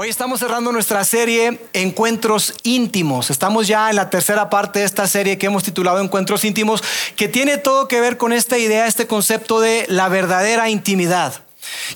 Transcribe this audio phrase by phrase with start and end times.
[0.00, 3.30] Hoy estamos cerrando nuestra serie Encuentros íntimos.
[3.30, 6.84] Estamos ya en la tercera parte de esta serie que hemos titulado Encuentros íntimos,
[7.16, 11.42] que tiene todo que ver con esta idea, este concepto de la verdadera intimidad.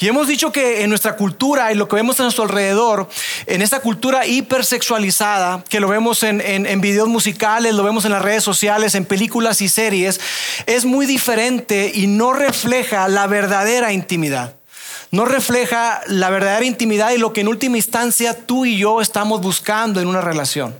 [0.00, 3.08] Y hemos dicho que en nuestra cultura y lo que vemos a nuestro alrededor,
[3.46, 8.22] en esta cultura hipersexualizada, que lo vemos en, en, videos musicales, lo vemos en las
[8.22, 10.20] redes sociales, en películas y series,
[10.66, 14.56] es muy diferente y no refleja la verdadera intimidad
[15.12, 19.40] no refleja la verdadera intimidad y lo que en última instancia tú y yo estamos
[19.42, 20.74] buscando en una relación.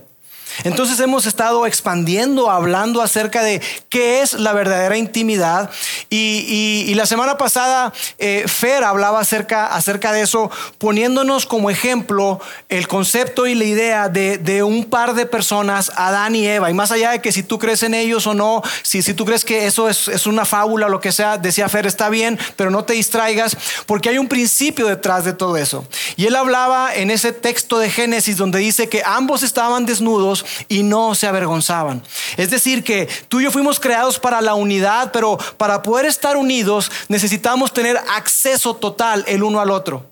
[0.63, 5.69] Entonces hemos estado expandiendo, hablando acerca de qué es la verdadera intimidad.
[6.09, 12.87] Y, la semana pasada eh, Fer hablaba acerca, acerca de eso, poniéndonos como ejemplo el
[12.87, 16.69] concepto y la idea de, un par de personas, Adán y Eva.
[16.69, 19.25] Y más allá de que si tú crees en ellos o no, si, si tú
[19.25, 22.69] crees que eso es, es una fábula lo que sea, decía Fer, está bien, pero
[22.69, 25.85] no te distraigas, porque hay un principio detrás de todo eso.
[26.15, 30.83] Y él hablaba en ese texto de Génesis donde dice que ambos estaban desnudos y
[30.83, 32.03] no se avergonzaban.
[32.37, 36.37] Es decir, que tú y yo fuimos creados para la unidad, pero para poder estar
[36.37, 40.05] unidos necesitamos tener acceso total el uno al otro,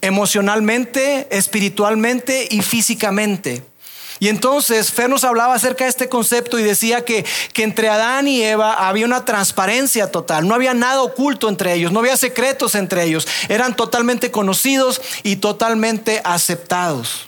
[0.00, 3.64] emocionalmente, espiritualmente y físicamente.
[4.20, 8.26] Y entonces Fer nos hablaba acerca de este concepto y decía que, que, entre Adán
[8.26, 12.74] y Eva había una transparencia total, no había nada oculto entre ellos, no había secretos
[12.74, 17.27] entre ellos, eran totalmente conocidos y totalmente aceptados.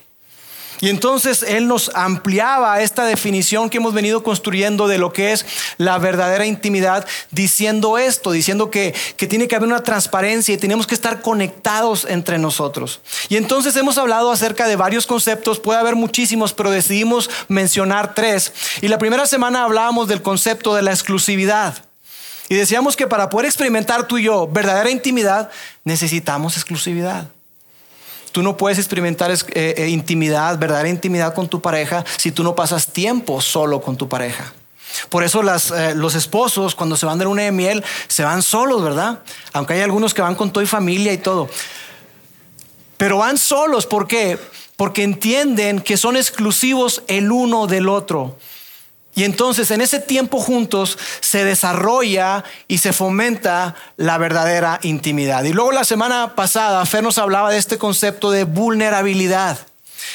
[0.80, 5.44] Y entonces Él nos ampliaba esta definición que hemos venido construyendo de lo que es
[5.76, 10.86] la verdadera intimidad, diciendo esto, diciendo que, que tiene que haber una transparencia y tenemos
[10.86, 13.00] que estar conectados entre nosotros.
[13.28, 18.52] Y entonces hemos hablado acerca de varios conceptos, puede haber muchísimos, pero decidimos mencionar tres.
[18.80, 21.84] Y la primera semana hablábamos del concepto de la exclusividad.
[22.48, 25.50] Y decíamos que para poder experimentar tú y yo verdadera intimidad,
[25.84, 27.28] necesitamos exclusividad.
[28.32, 32.54] Tú no puedes experimentar eh, eh, intimidad, verdadera intimidad con tu pareja si tú no
[32.54, 34.52] pasas tiempo solo con tu pareja.
[35.08, 38.82] Por eso eh, los esposos cuando se van de luna de miel se van solos,
[38.82, 39.20] ¿verdad?
[39.52, 41.48] Aunque hay algunos que van con toda familia y todo.
[42.96, 44.38] Pero van solos, ¿por qué?
[44.76, 48.36] Porque entienden que son exclusivos el uno del otro.
[49.20, 55.44] Y entonces en ese tiempo juntos se desarrolla y se fomenta la verdadera intimidad.
[55.44, 59.58] Y luego la semana pasada Fer nos hablaba de este concepto de vulnerabilidad,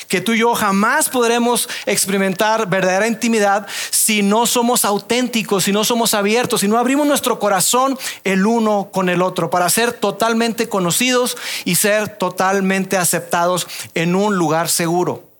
[0.07, 5.83] que tú y yo jamás podremos experimentar verdadera intimidad si no somos auténticos, si no
[5.83, 10.67] somos abiertos, si no abrimos nuestro corazón el uno con el otro para ser totalmente
[10.67, 15.34] conocidos y ser totalmente aceptados en un lugar seguro.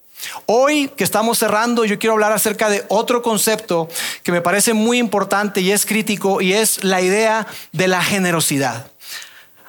[0.46, 3.88] Hoy que estamos cerrando, yo quiero hablar acerca de otro concepto
[4.24, 8.88] que me parece muy importante y es crítico y es la idea de la generosidad.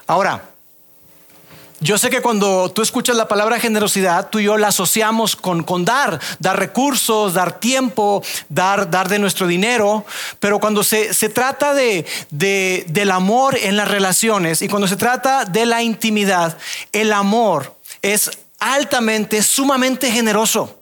[0.05, 0.41] Ahora,
[1.79, 5.85] yo sé que cuando tú escuchas la palabra generosidad, tú y yo la asociamos con,
[5.85, 10.03] dar, dar recursos, dar tiempo, dar, dar de nuestro dinero,
[10.39, 15.67] pero cuando se, trata de, del amor en las relaciones y cuando se trata de
[15.67, 16.57] la intimidad,
[16.93, 20.77] el amor es altamente, sumamente generoso.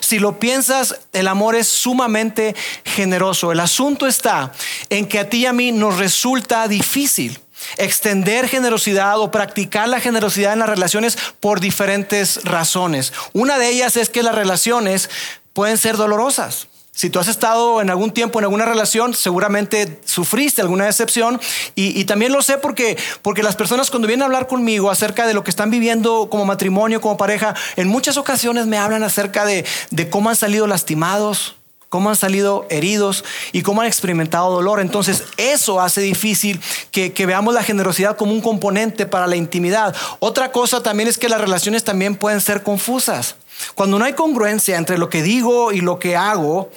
[0.00, 2.54] Si lo piensas, el amor es sumamente
[2.84, 3.52] generoso.
[3.52, 4.52] El asunto está
[4.90, 7.40] en que a ti y a mí nos resulta difícil
[7.76, 13.12] extender generosidad o practicar la generosidad en las relaciones por diferentes razones.
[13.32, 15.10] Una de ellas es que las relaciones
[15.52, 16.67] pueden ser dolorosas.
[16.98, 21.40] Si tú has estado en algún tiempo en alguna relación, seguramente sufriste alguna decepción.
[21.76, 25.32] Y, también lo sé porque, porque las personas cuando vienen a hablar conmigo acerca de
[25.32, 29.64] lo que están viviendo como matrimonio, como pareja, en muchas ocasiones me hablan acerca de,
[30.10, 31.54] cómo han salido lastimados,
[31.88, 34.80] cómo han salido heridos y cómo han experimentado dolor.
[34.80, 39.94] Entonces eso hace difícil que, que, veamos la generosidad como un componente para la intimidad.
[40.18, 43.36] Otra cosa también es que las relaciones también pueden ser confusas.
[43.78, 46.68] Cuando no hay congruencia entre lo que digo y lo que hago,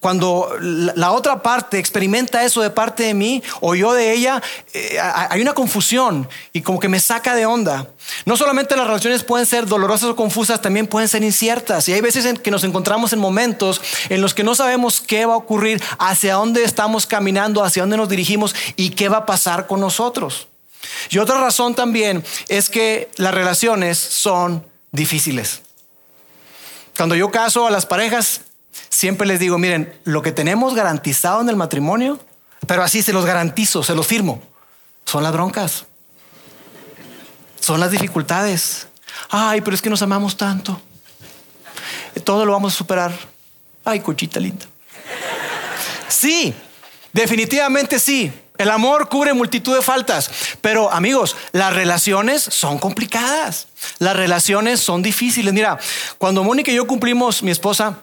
[0.00, 4.42] cuando la otra parte experimenta eso de parte de mí o yo de ella,
[4.72, 7.90] eh, hay una confusión y como que me saca de onda.
[8.24, 11.90] No solamente las relaciones pueden ser dolorosas o confusas, también pueden ser inciertas.
[11.90, 15.26] Y hay veces en que nos encontramos en momentos en los que no sabemos qué
[15.26, 19.26] va a ocurrir, hacia dónde estamos caminando, hacia dónde nos dirigimos y qué va a
[19.26, 20.48] pasar con nosotros.
[21.10, 25.65] Y otra razón también es que las relaciones son difíciles.
[26.96, 28.42] Cuando yo caso a las parejas,
[28.88, 32.18] siempre les digo, miren, lo que tenemos garantizado en el matrimonio,
[32.66, 34.42] pero así se los garantizo, se los firmo.
[35.04, 35.84] Son las broncas.
[37.60, 38.88] Son las dificultades.
[39.28, 40.80] Ay, pero es que nos amamos tanto.
[42.24, 43.12] Todo lo vamos a superar.
[43.84, 44.66] Ay, cochita linda.
[46.08, 46.54] Sí,
[47.12, 48.32] definitivamente sí.
[48.58, 50.30] El amor cubre multitud de faltas,
[50.60, 53.68] pero amigos, las relaciones son complicadas,
[53.98, 55.52] las relaciones son difíciles.
[55.52, 55.78] Mira,
[56.18, 57.98] cuando Mónica y yo cumplimos, mi esposa,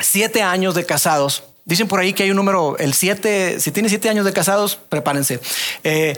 [0.00, 3.88] siete años de casados, dicen por ahí que hay un número, el siete, si tiene
[3.88, 5.40] siete años de casados, prepárense.
[5.84, 6.16] Eh,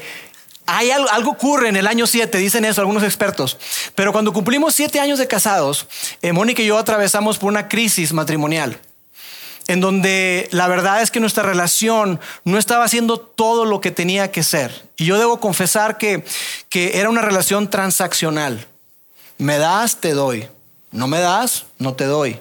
[0.66, 3.58] hay algo, algo, ocurre en el año siete, dicen eso algunos expertos.
[3.94, 5.86] Pero cuando cumplimos siete años de casados,
[6.22, 8.78] eh, Mónica y yo atravesamos por una crisis matrimonial
[9.68, 14.30] en donde la verdad es que nuestra relación no estaba haciendo todo lo que tenía
[14.30, 14.88] que ser.
[14.96, 16.24] Y yo debo confesar que,
[16.68, 18.66] que era una relación transaccional.
[19.38, 20.48] Me das, te doy.
[20.90, 22.38] No me das, no te doy.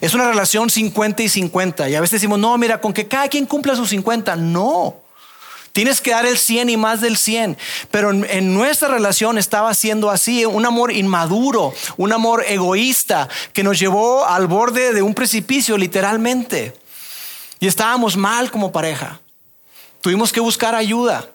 [0.00, 1.88] Es una relación 50 y 50.
[1.88, 4.36] Y a veces decimos, no, mira, con que cada quien cumpla sus 50.
[4.36, 5.01] No.
[5.72, 7.56] Tienes que dar el 100 y más del 100.
[7.90, 13.78] Pero en, nuestra relación estaba siendo así, un amor inmaduro, un amor egoísta que nos
[13.78, 16.74] llevó al borde de un precipicio literalmente.
[17.58, 19.20] Y estábamos mal como pareja.
[20.00, 21.26] Tuvimos que buscar ayuda.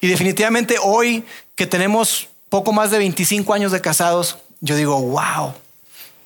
[0.00, 1.24] Y definitivamente hoy
[1.54, 5.54] que tenemos poco más de 25 años de casados, yo digo, wow,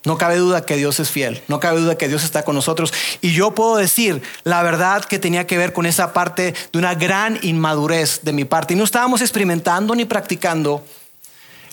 [0.04, 2.92] no cabe duda que Dios es fiel, no cabe duda que Dios está con nosotros.
[3.22, 6.94] Y yo puedo decir la verdad que tenía que ver con esa parte de una
[6.94, 8.74] gran inmadurez de mi parte.
[8.74, 10.84] Y no estábamos experimentando ni practicando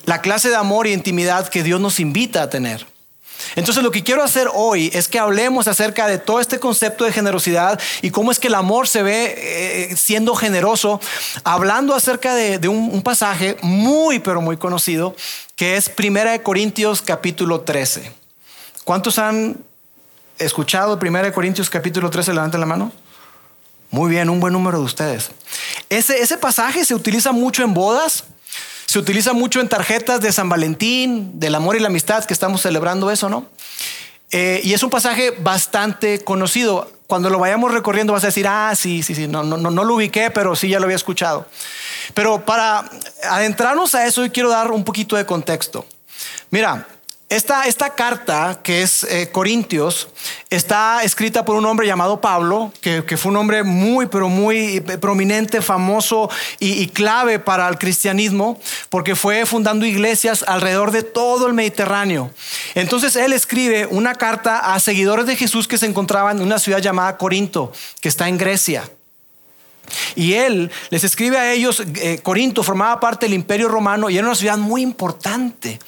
[0.06, 2.86] la clase de amor y intimidad que Dios nos invita a tener.
[3.56, 7.12] Entonces lo que quiero hacer hoy es que hablemos acerca de todo este concepto de
[7.12, 11.02] generosidad y cómo es que el amor se ve eh, siendo generoso,
[11.44, 15.16] hablando acerca de, un, un, pasaje muy pero muy conocido
[15.56, 18.21] que es Primera de Corintios capítulo 13.
[18.84, 19.58] ¿Cuántos han
[20.40, 22.34] escuchado 1 Corintios capítulo 13?
[22.34, 22.92] Levanten la mano.
[23.92, 25.32] Muy bien, un buen número de ustedes.
[25.90, 28.24] Ese, ese pasaje se utiliza mucho en bodas,
[28.86, 32.62] se utiliza mucho en tarjetas de San Valentín, del amor y la amistad, que estamos
[32.62, 33.46] celebrando eso, ¿no?
[34.32, 36.92] Eh, y es un pasaje bastante conocido.
[37.06, 39.96] Cuando lo vayamos recorriendo vas a decir, ah, sí, sí, sí, no, no, no, lo
[39.96, 41.46] ubiqué, pero sí ya lo había escuchado.
[42.14, 42.90] Pero para
[43.30, 45.86] adentrarnos a eso, hoy quiero dar un poquito de contexto.
[46.50, 46.88] Mira,
[47.32, 50.10] esta, carta, que es eh, Corintios,
[50.50, 54.82] está escrita por un hombre llamado Pablo, que, fue un hombre muy, pero muy eh,
[54.98, 56.30] prominente, famoso
[56.60, 62.32] y, clave para el cristianismo, porque fue fundando iglesias alrededor de todo el Mediterráneo.
[62.76, 66.80] Entonces él escribe una carta a seguidores de Jesús que se encontraban en una ciudad
[66.80, 68.92] llamada Corinto, que está en Grecia.
[70.16, 74.28] Y él les escribe a ellos, eh, Corinto formaba parte del imperio romano y era
[74.28, 75.80] una ciudad muy importante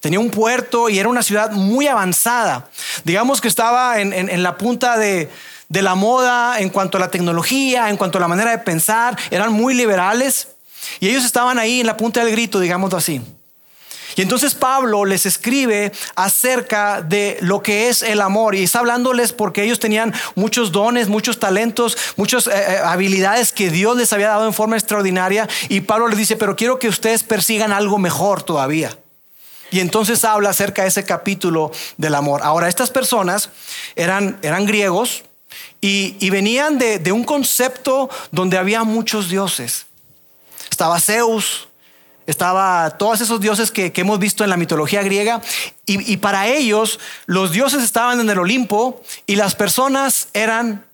[0.00, 2.68] tenía un puerto y era una ciudad muy avanzada.
[3.04, 5.30] Digamos que estaba en, la punta de,
[5.68, 9.16] de la moda en cuanto a la tecnología, en cuanto a la manera de pensar,
[9.30, 10.48] eran muy liberales
[10.98, 13.20] y ellos estaban ahí en la punta del grito, digámoslo así.
[14.16, 19.32] Y entonces Pablo les escribe acerca de lo que es el amor y está hablándoles
[19.32, 24.28] porque ellos tenían muchos dones, muchos talentos, muchas eh, eh, habilidades que Dios les había
[24.28, 28.42] dado en forma extraordinaria y Pablo les dice, pero quiero que ustedes persigan algo mejor
[28.42, 28.96] todavía.
[29.70, 32.40] Y entonces habla acerca de ese capítulo del amor.
[32.42, 33.50] Ahora, estas personas
[33.96, 35.22] eran, eran griegos
[35.80, 39.86] y, venían de, un concepto donde había muchos dioses.
[40.70, 41.68] Estaba Zeus,
[42.26, 45.40] estaba todos esos dioses que, hemos visto en la mitología griega.
[45.86, 50.84] Y, y para ellos, los dioses estaban en el Olimpo y las personas eran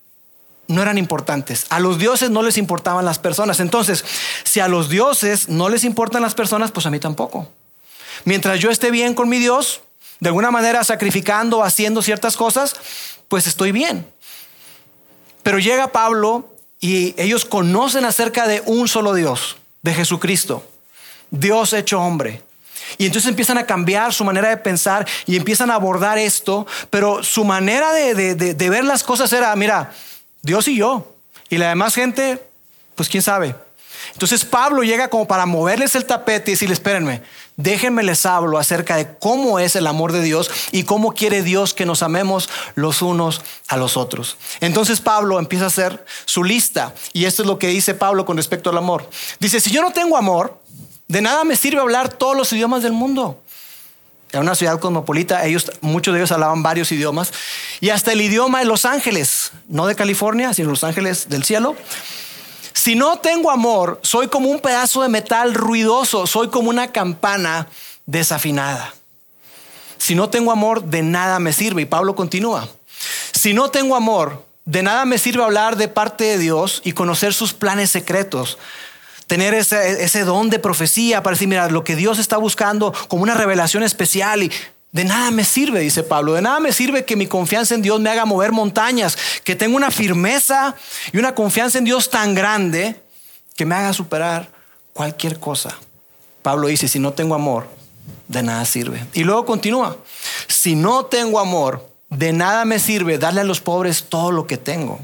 [0.67, 1.65] no eran importantes.
[1.69, 3.61] A los dioses no les importaban las personas.
[3.61, 4.03] Entonces,
[4.43, 7.47] si a los dioses no les importan las personas, pues a mí tampoco.
[8.25, 9.81] Mientras yo esté bien con mi Dios,
[10.19, 12.75] de alguna manera sacrificando, haciendo ciertas cosas,
[13.27, 14.07] pues estoy bien.
[15.43, 20.65] Pero llega Pablo y ellos conocen acerca de un solo Dios, de Jesucristo,
[21.31, 22.41] Dios hecho hombre.
[22.97, 27.23] Y entonces empiezan a cambiar su manera de pensar y empiezan a abordar esto, pero
[27.23, 29.91] su manera de, de ver las cosas era, mira,
[30.41, 31.13] Dios y yo,
[31.49, 32.41] y la demás gente,
[32.95, 33.55] pues quién sabe.
[34.13, 37.21] Entonces Pablo llega como para moverles el tapete y decirles, espérenme,
[37.55, 41.73] déjenme les hablo acerca de cómo es el amor de Dios y cómo quiere Dios
[41.73, 44.37] que nos amemos los unos a los otros.
[44.61, 48.37] Entonces Pablo empieza a hacer su lista y esto es lo que dice Pablo con
[48.37, 49.09] respecto al amor.
[49.39, 50.59] Dice, si yo no tengo amor,
[51.07, 53.41] de nada me sirve hablar todos los idiomas del mundo.
[54.29, 57.31] Era una ciudad cosmopolita, ellos, muchos de ellos hablaban varios idiomas
[57.79, 61.77] y hasta el idioma de Los Ángeles, no de California, sino Los Ángeles del cielo
[62.77, 67.67] si no tengo amor, soy como un pedazo de metal ruidoso, soy como una campana
[68.05, 68.93] desafinada.
[69.97, 71.81] Si no tengo amor, de nada me sirve.
[71.81, 72.69] Y Pablo continúa.
[73.33, 77.33] Si no tengo amor, de nada me sirve hablar de parte de Dios y conocer
[77.33, 78.59] sus planes secretos.
[79.25, 83.33] Tener ese, don de profecía para decir, mira, lo que Dios está buscando como una
[83.33, 84.51] revelación especial y
[84.91, 87.99] de nada me sirve, dice Pablo, de nada me sirve que mi confianza en Dios
[87.99, 90.75] me haga mover montañas, que tenga una firmeza
[91.11, 92.99] y una confianza en Dios tan grande
[93.55, 94.49] que me haga superar
[94.93, 95.77] cualquier cosa.
[96.41, 97.67] Pablo dice, si no tengo amor,
[98.27, 99.05] de nada sirve.
[99.13, 99.97] Y luego continúa,
[100.47, 104.57] si no tengo amor, de nada me sirve darle a los pobres todo lo que
[104.57, 104.99] tengo.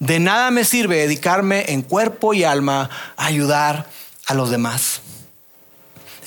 [0.00, 3.86] De nada me sirve dedicarme en cuerpo y alma a ayudar
[4.26, 5.00] a los demás.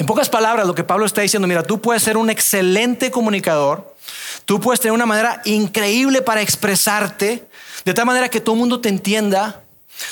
[0.02, 3.94] En pocas palabras, lo que Pablo está diciendo, mira, tú puedes ser un excelente comunicador,
[4.46, 7.48] tú puedes tener una manera increíble para expresarte,
[7.86, 9.62] de tal manera que todo el mundo te entienda.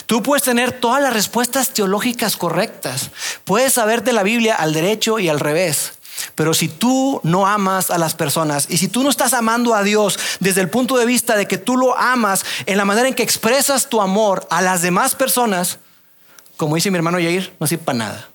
[0.06, 3.10] Tú puedes tener todas las respuestas teológicas correctas,
[3.46, 5.94] puedes saber de la Biblia al derecho y al revés.
[6.36, 9.82] Pero si tú no amas a las personas y si tú no estás amando a
[9.82, 13.16] Dios desde el punto de vista de que tú lo amas en la manera en
[13.16, 15.80] que expresas tu amor a las demás personas,
[16.58, 18.30] como dice mi hermano Yair, no sirve para nada.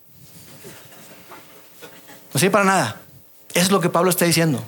[2.35, 3.01] No sirve para nada.
[3.55, 4.63] Es lo que Pablo está diciendo.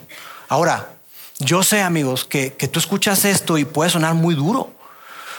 [0.47, 0.93] Ahora,
[1.39, 4.71] yo sé, amigos, que, que tú escuchas esto y puede sonar muy duro,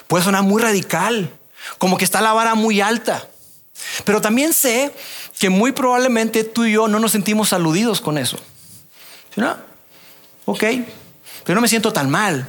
[0.07, 1.33] puede sonar muy radical,
[1.79, 3.27] como que está la vara muy alta.
[4.05, 4.93] Pero también sé
[5.39, 8.37] que muy probablemente tú y yo no nos sentimos aludidos con eso.
[9.35, 9.57] ¿Sí, no?
[10.45, 10.65] Ok,
[11.45, 12.47] pero no me siento tan mal.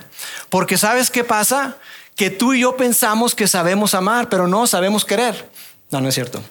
[0.50, 1.78] Porque sabes qué pasa?
[2.16, 5.50] Que tú y yo pensamos que sabemos amar, pero no sabemos querer.
[5.92, 6.42] No, no es cierto.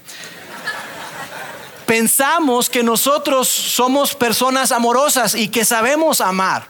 [1.88, 6.68] Pensamos que nosotros somos personas amorosas y que sabemos amar.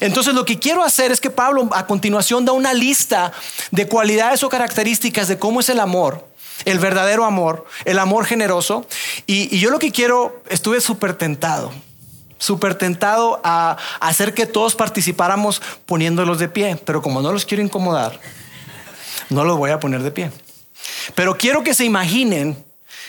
[0.00, 3.32] Entonces lo que quiero hacer es que Pablo a continuación da una lista
[3.70, 6.26] de cualidades o características de cómo es el amor
[6.64, 8.86] el verdadero amor, el amor generoso.
[9.26, 11.70] Y, yo lo que quiero, estuve súper tentado,
[12.38, 17.62] súper tentado a, hacer que todos participáramos poniéndolos de pie, pero como no los quiero
[17.62, 18.18] incomodar,
[19.28, 20.30] no los voy a poner de pie.
[21.14, 22.64] Pero quiero que se imaginen,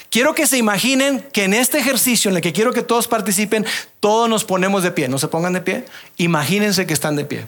[0.10, 3.66] quiero que se imaginen que en este ejercicio en el que quiero que todos participen,
[4.00, 5.86] todos nos ponemos de pie, no se pongan de pie,
[6.18, 7.48] imagínense que están de pie.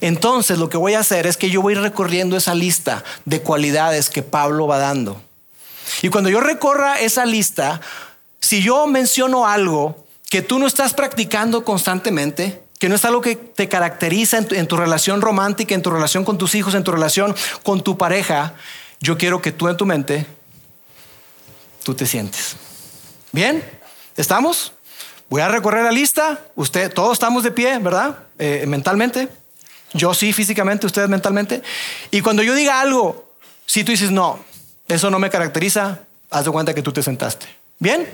[0.00, 4.10] Entonces lo que voy a hacer es que yo voy recorriendo esa lista de cualidades
[4.10, 5.20] que Pablo va dando.
[6.02, 7.80] Y cuando yo recorra esa lista,
[8.40, 13.34] si yo menciono algo que tú no estás practicando constantemente, que no es algo que
[13.34, 17.34] te caracteriza en tu, relación romántica, en tu relación con tus hijos, en tu relación
[17.62, 18.54] con tu pareja,
[19.00, 20.26] yo quiero que tú en tu mente,
[21.88, 22.54] tú te sientes.
[23.32, 23.64] ¿Bien?
[24.14, 24.74] ¿Estamos?
[25.30, 26.38] Voy a recorrer la lista.
[26.54, 28.18] Usted, todos estamos de pie, ¿verdad?
[28.38, 29.30] Eh, mentalmente.
[29.94, 31.62] Yo sí físicamente, ustedes mentalmente.
[32.10, 33.32] Y cuando yo diga algo,
[33.64, 34.38] si tú dices, no,
[34.86, 37.46] eso no me caracteriza, haz de cuenta que tú te sentaste.
[37.78, 38.06] Bien,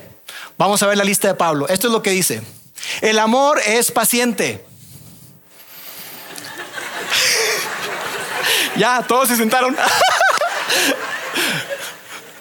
[0.57, 1.67] vamos a ver la lista de Pablo.
[1.67, 2.41] Esto es lo que dice.
[3.01, 4.65] El amor es paciente.
[8.77, 9.75] ya, todos se sentaron.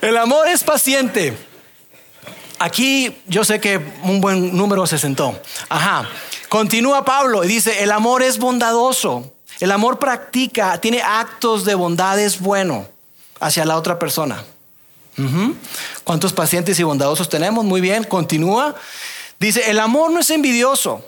[0.04, 1.34] El amor es paciente.
[2.58, 5.40] Aquí yo sé que un buen número se sentó.
[5.70, 6.06] Ajá.
[6.50, 9.34] Continúa Pablo y dice, el amor es bondadoso.
[9.60, 12.86] El amor practica, tiene actos de bondad, es bueno
[13.40, 14.44] hacia la otra persona.
[16.04, 17.64] ¿Cuántos pacientes y bondadosos tenemos?
[17.64, 18.74] Muy bien, continúa.
[19.40, 21.02] Dice, el amor no es envidioso.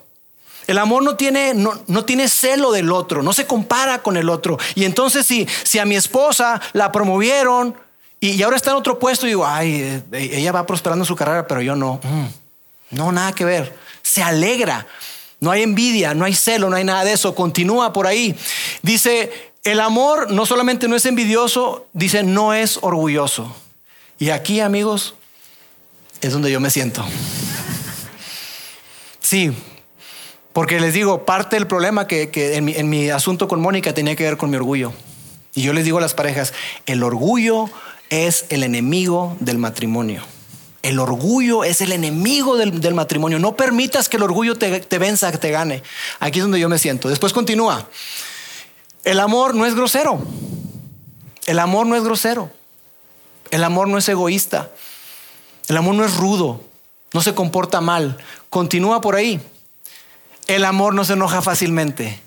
[0.66, 4.58] El amor no tiene, no, tiene celo del otro, no se compara con el otro.
[4.74, 7.76] Y entonces si, si a mi esposa la promovieron
[8.20, 11.46] y, ahora está en otro puesto, y digo, ay, eh, ella va prosperando su carrera,
[11.46, 12.00] pero yo no.
[12.02, 13.76] Mm, no, nada que ver.
[14.02, 14.86] Se alegra
[15.40, 17.34] no hay envidia, no hay celo, no hay nada de eso.
[17.34, 18.34] Continúa por ahí.
[18.82, 23.54] Dice, el amor no solamente no es envidioso, dice, no es orgulloso.
[24.18, 25.14] Y aquí, amigos,
[26.20, 27.04] es donde yo me siento.
[29.20, 29.52] Sí,
[30.52, 34.16] porque les digo, parte del problema que, en, mi, en mi asunto con Mónica tenía
[34.16, 34.92] que ver con mi orgullo.
[35.54, 36.54] Y yo les digo a las parejas,
[36.86, 37.68] el orgullo
[38.10, 40.22] es el enemigo del matrimonio.
[40.82, 43.40] El orgullo es el enemigo del, matrimonio.
[43.40, 45.82] No permitas que el orgullo te, te venza, que te gane.
[46.20, 47.08] Aquí es donde yo me siento.
[47.08, 47.88] Después continúa.
[49.02, 50.24] El amor no es grosero.
[51.46, 52.52] El amor no es grosero.
[53.50, 54.70] El amor no es egoísta.
[55.66, 56.60] El amor no es rudo.
[57.12, 58.18] No se comporta mal.
[58.48, 59.40] Continúa por ahí.
[60.46, 62.20] El amor no se enoja fácilmente.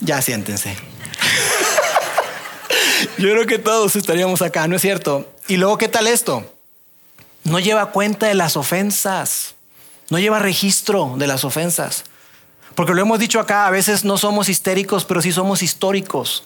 [0.00, 0.89] Ya siéntense.
[3.20, 5.30] Yo creo que todos estaríamos acá, ¿no es cierto?
[5.46, 6.42] Y luego, ¿qué tal esto?
[7.44, 9.56] No lleva cuenta de las ofensas,
[10.08, 12.04] no lleva registro de las ofensas.
[12.74, 16.44] Porque lo hemos dicho acá, a veces no somos histéricos, pero sí somos históricos.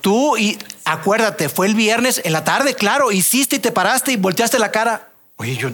[0.00, 4.16] Tú, y acuérdate, fue el viernes en la tarde, claro, hiciste y te paraste y
[4.16, 5.08] volteaste la cara.
[5.38, 5.70] Oye, yo,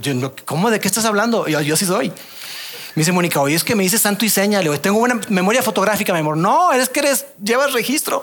[0.47, 1.47] ¿cómo de qué estás hablando?
[1.47, 2.09] Yo, yo sí soy.
[2.09, 4.63] Me dice Mónica, oye, es que me dice santo y seña.
[4.63, 6.39] Le tengo buena memoria fotográfica, mi amor.
[6.39, 8.23] No, es que eres, llevas registro.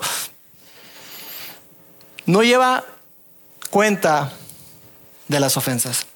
[2.26, 2.84] No lleva
[3.70, 4.32] cuenta
[5.28, 6.06] de las ofensas.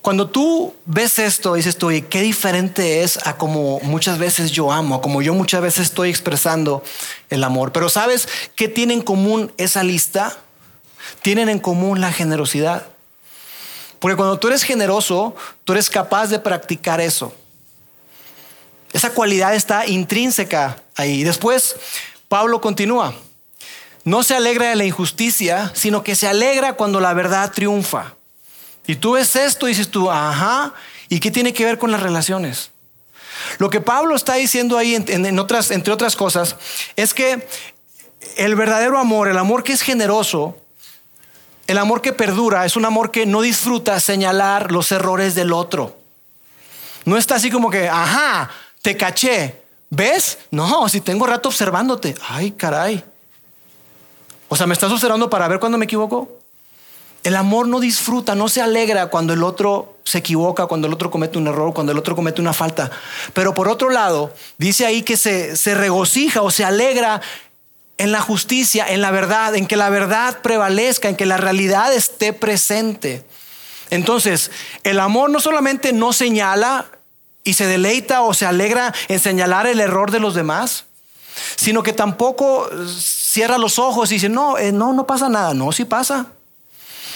[0.00, 4.72] Cuando tú ves esto, dices tú, ¿y qué diferente es a como muchas veces yo
[4.72, 6.82] amo, a como yo muchas veces estoy expresando
[7.28, 7.72] el amor?
[7.72, 10.38] Pero ¿sabes qué tiene en común esa lista?
[11.22, 12.86] Tienen en común la generosidad.
[13.98, 17.32] Porque cuando tú eres generoso, tú eres capaz de practicar eso.
[18.92, 21.22] Esa cualidad está intrínseca ahí.
[21.22, 21.76] Después,
[22.28, 23.14] Pablo continúa.
[24.06, 28.14] No se alegra de la injusticia, sino que se alegra cuando la verdad triunfa.
[28.86, 30.74] Y tú ves esto y dices tú, ajá,
[31.08, 32.70] ¿y qué tiene que ver con las relaciones?
[33.58, 36.54] Lo que Pablo está diciendo ahí, entre otras cosas,
[36.94, 37.48] es que
[38.36, 40.56] el verdadero amor, el amor que es generoso,
[41.66, 45.98] el amor que perdura, es un amor que no disfruta señalar los errores del otro.
[47.04, 48.50] No está así como que, ajá,
[48.82, 49.62] te caché.
[49.90, 50.38] ¿Ves?
[50.52, 52.14] No, si tengo rato observándote.
[52.28, 53.04] Ay, caray.
[54.48, 56.28] O sea, ¿me estás observando para ver cuándo me equivoco?
[57.24, 61.10] El amor no disfruta, no se alegra cuando el otro se equivoca, cuando el otro
[61.10, 62.90] comete un error, cuando el otro comete una falta.
[63.32, 67.20] Pero por otro lado, dice ahí que se, se regocija o se alegra
[67.98, 71.92] en la justicia, en la verdad, en que la verdad prevalezca, en que la realidad
[71.92, 73.24] esté presente.
[73.90, 74.50] Entonces,
[74.84, 76.86] el amor no solamente no señala
[77.42, 80.84] y se deleita o se alegra en señalar el error de los demás,
[81.56, 82.68] sino que tampoco
[83.36, 85.52] cierra los ojos y dice, no, eh, no, no pasa nada.
[85.52, 86.28] No, sí pasa.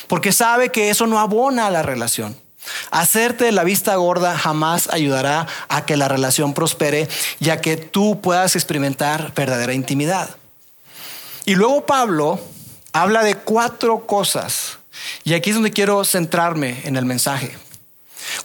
[0.07, 2.37] Porque sabe que eso no abona a la relación.
[2.91, 7.09] Hacerte la vista gorda jamás ayudará a que la relación prospere,
[7.39, 10.29] ya que tú puedas experimentar verdadera intimidad.
[11.47, 12.39] Y luego Pablo
[12.93, 14.77] habla de cuatro cosas,
[15.25, 17.57] y aquí es donde quiero centrarme en el mensaje.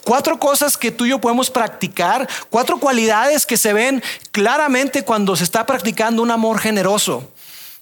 [0.02, 4.02] Cuatro cosas que tú y yo podemos practicar, cuatro cualidades que se ven
[4.32, 7.30] claramente cuando se está practicando un amor generoso.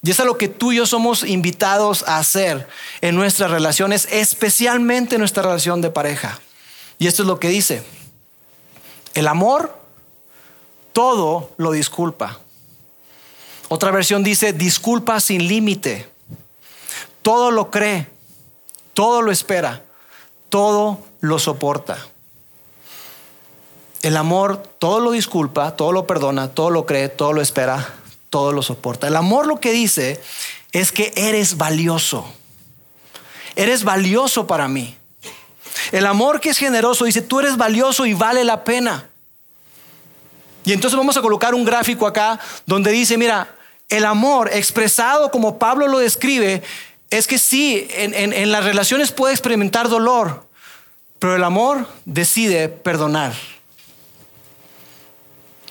[0.04, 2.68] Y es lo que tú y yo somos invitados a hacer
[3.00, 6.38] en nuestras relaciones, especialmente en nuestra relación de pareja.
[6.98, 7.82] Y esto es lo que dice.
[9.14, 9.74] El amor
[10.92, 12.38] todo lo disculpa.
[13.68, 16.06] Otra versión dice, disculpa sin límite.
[17.22, 18.06] Todo lo cree,
[18.92, 19.84] todo lo espera,
[20.50, 21.96] todo lo soporta.
[24.02, 27.94] El amor todo lo disculpa, todo lo perdona, todo lo cree, todo lo espera,
[28.34, 29.06] todo lo soporta.
[29.06, 30.20] El amor lo que dice
[30.72, 32.26] es que eres valioso.
[33.54, 34.96] Eres valioso para mí.
[35.92, 39.08] El amor que es generoso dice, tú eres valioso y vale la pena.
[40.64, 43.54] Y entonces vamos a colocar un gráfico acá donde dice, mira,
[43.88, 46.60] el amor expresado como Pablo lo describe,
[47.10, 50.48] es que sí, en, las relaciones puede experimentar dolor,
[51.20, 53.32] pero el amor decide perdonar.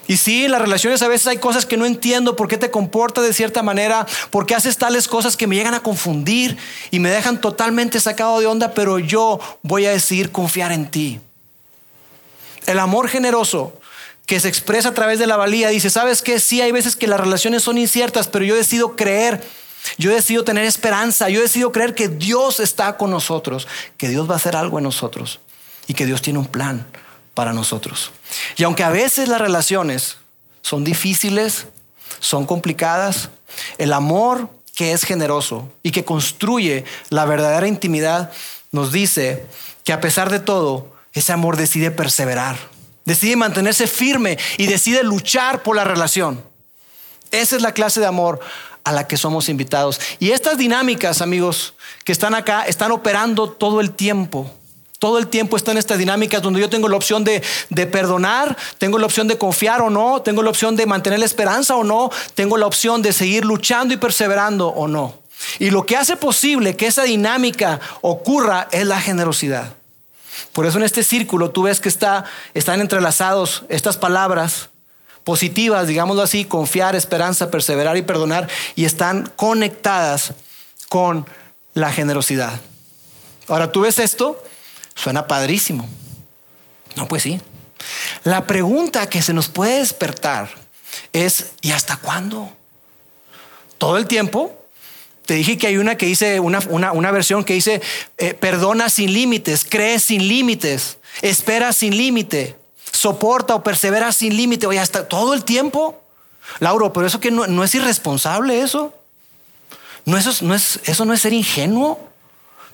[0.08, 3.24] Y sí, las relaciones a veces hay cosas que no entiendo, por qué te comportas
[3.24, 6.58] de cierta manera, por qué haces tales cosas que me llegan a confundir
[6.92, 11.22] y me dejan totalmente sacado de onda, pero yo voy a decidir confiar en ti.
[12.66, 13.74] El amor generoso
[14.26, 16.40] que se expresa a través de la valía dice, ¿sabes qué?
[16.40, 19.42] Sí, hay veces que las relaciones son inciertas, pero yo decido creer
[19.98, 24.36] yo decido tener esperanza, yo decido creer que Dios está con nosotros, que Dios va
[24.36, 25.42] a hacer algo en nosotros
[25.88, 26.88] y que Dios tiene un plan
[27.34, 28.12] para nosotros.
[28.58, 30.18] Y aunque a veces las relaciones
[30.62, 31.68] son difíciles,
[32.20, 33.30] son complicadas,
[33.78, 38.32] el amor que es generoso y que construye la verdadera intimidad
[38.72, 39.46] nos dice
[39.84, 42.58] que a pesar de todo, ese amor decide perseverar,
[43.06, 46.44] decide mantenerse firme y decide luchar por la relación.
[47.32, 48.40] Esa es la clase de amor
[48.84, 50.00] a la que somos invitados.
[50.20, 54.52] Y estas dinámicas, amigos, que están acá, están operando todo el tiempo.
[55.04, 58.98] Todo el tiempo están estas dinámicas donde yo tengo la opción de, de, perdonar, tengo
[58.98, 62.10] la opción de confiar o no, tengo la opción de mantener la esperanza o no,
[62.36, 65.20] tengo la opción de seguir luchando y perseverando o no.
[65.60, 69.74] Y lo que hace posible que esa dinámica ocurra es la generosidad.
[70.54, 74.70] Por eso en este círculo tú ves que está, están entrelazados estas palabras
[75.26, 80.32] positivas, digámoslo así, confiar, esperanza, perseverar y perdonar, y están conectadas
[80.88, 81.26] con
[81.74, 82.62] la generosidad.
[83.50, 84.42] Ahora, ¿tú ves esto?
[84.96, 85.88] Suena padrísimo.
[86.96, 87.42] No, pues sí.
[88.24, 90.50] La pregunta que se nos puede despertar
[91.12, 92.52] es, ¿y hasta cuándo?
[93.78, 94.58] ¿Todo el tiempo?
[95.26, 97.82] Te dije que hay una que dice, una, una, versión que dice,
[98.18, 102.58] eh, perdona sin límites, cree sin límites, espera sin límite
[102.94, 106.00] soporta o persevera sin límite, oye, hasta todo el tiempo.
[106.60, 108.94] Lauro, pero eso que no, es irresponsable eso.
[110.06, 112.00] No, eso, no es, eso no es ser ingenuo.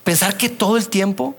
[0.03, 1.36] Pensar que todo el tiempo.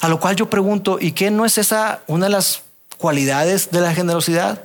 [0.00, 2.62] A lo cual yo pregunto, ¿y qué no es esa una de las
[2.98, 4.62] cualidades de la generosidad?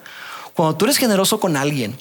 [0.54, 1.98] Cuando tú eres generoso con alguien,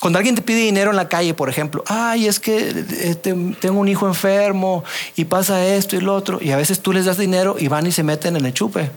[0.00, 3.78] cuando alguien te pide dinero en la calle, por ejemplo, ay, es que eh, tengo
[3.78, 4.82] un hijo enfermo
[5.14, 7.86] y pasa esto y lo otro, y a veces tú les das dinero y van
[7.86, 8.90] y se meten en el chupe.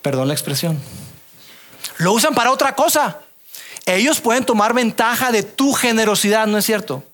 [0.00, 0.80] Perdón la expresión.
[1.98, 3.20] Lo usan para otra cosa.
[3.84, 7.04] Ellos pueden tomar ventaja de tu generosidad, ¿no es cierto?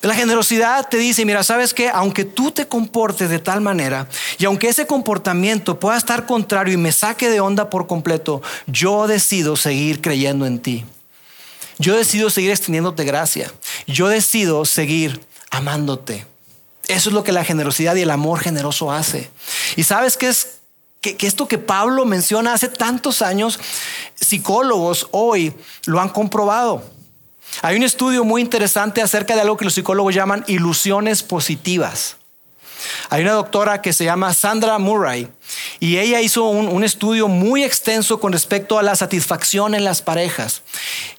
[0.00, 4.08] La generosidad te dice, mira, sabes que aunque tú te comportes de tal manera
[4.38, 9.08] y aunque ese comportamiento pueda estar contrario y me saque de onda por completo, yo
[9.08, 10.84] decido seguir creyendo en ti.
[11.78, 13.52] Yo decido seguir extendiéndote gracia.
[13.86, 16.26] Yo decido seguir amándote.
[16.86, 19.30] Eso es lo que la generosidad y el amor generoso hace.
[19.76, 20.58] Y sabes que es
[21.00, 23.60] que, que, esto que Pablo menciona hace tantos años,
[24.14, 25.54] psicólogos hoy
[25.86, 26.82] lo han comprobado.
[27.62, 32.16] Hay un estudio muy interesante acerca de algo que los psicólogos llaman ilusiones positivas.
[33.10, 35.28] Hay una doctora que se llama Sandra Murray
[35.80, 40.62] y ella hizo un, estudio muy extenso con respecto a la satisfacción en las parejas.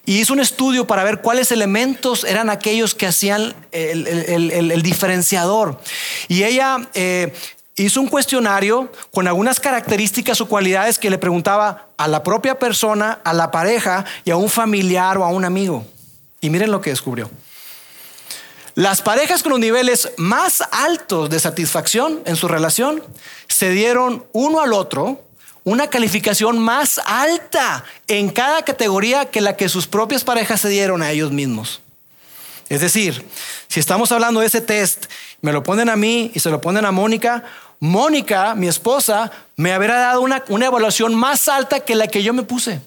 [0.06, 5.80] Y hizo un estudio para ver cuáles elementos eran aquellos que hacían el, diferenciador.
[6.28, 7.34] Y ella eh,
[7.76, 13.20] hizo un cuestionario con algunas características o cualidades que le preguntaba a la propia persona,
[13.24, 15.86] a la pareja y a un familiar o a un amigo.
[16.42, 17.30] Y miren lo que descubrió.
[18.76, 23.04] Las parejas con los niveles más altos de satisfacción en su relación
[23.48, 25.26] se dieron uno al otro
[25.64, 31.04] una calificación más alta en cada categoría que la que sus propias parejas se dieron
[31.04, 31.82] a ellos mismos.
[32.70, 33.26] Es decir,
[33.68, 35.06] si estamos hablando de ese test,
[35.42, 37.44] me lo ponen a mí y se lo ponen a Mónica,
[37.80, 42.34] Mónica, mi esposa, me habrá dado una, una evaluación más alta que la que yo
[42.34, 42.82] me puse.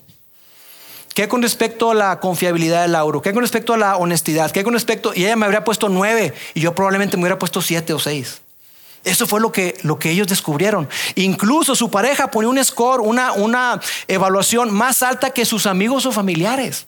[1.14, 3.20] ¿Qué con respecto a la confiabilidad de Lauro?
[3.20, 4.50] ¿Qué con respecto a la honestidad?
[4.50, 5.12] ¿Qué con respecto?
[5.14, 8.40] Y ella me habría puesto nueve y yo probablemente me hubiera puesto siete o seis.
[9.04, 10.88] Eso fue lo que, lo que ellos descubrieron.
[11.16, 16.12] Incluso su pareja ponía un score, una, una evaluación más alta que sus amigos o
[16.12, 16.86] familiares.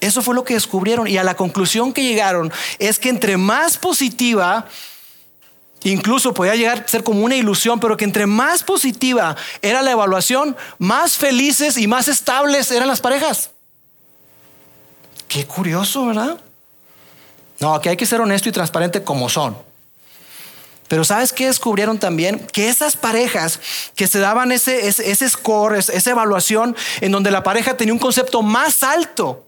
[0.00, 1.06] Eso fue lo que descubrieron.
[1.06, 4.66] Y a la conclusión que llegaron es que entre más positiva
[5.84, 9.90] Incluso podía llegar a ser como una ilusión, pero que entre más positiva era la
[9.90, 13.50] evaluación, más felices y más estables eran las parejas.
[15.28, 16.38] Qué curioso, ¿verdad?
[17.58, 19.56] No, aquí hay que ser honesto y transparente como son.
[20.88, 22.46] Pero ¿sabes qué descubrieron también?
[22.52, 23.60] Que esas parejas
[23.96, 28.42] que se daban ese, ese, score, esa evaluación, en donde la pareja tenía un concepto
[28.42, 29.46] más alto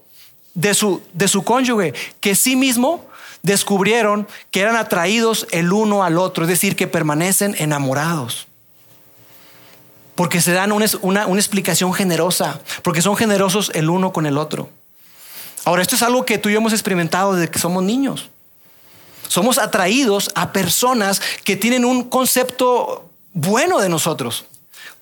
[0.55, 3.05] de su, de su cónyuge que sí mismo,
[3.45, 8.47] descubrieron que eran atraídos el uno al otro, es decir, que permanecen enamorados.
[10.15, 14.69] Porque se dan una, una, explicación generosa, porque son generosos el uno con el otro.
[15.63, 18.29] Ahora, esto es algo que tú y yo hemos experimentado desde que somos niños.
[19.27, 24.45] Somos atraídos a personas que tienen un concepto bueno de nosotros.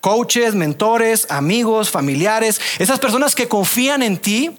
[0.01, 4.57] Coaches, mentores, amigos, familiares, esas personas que confían en ti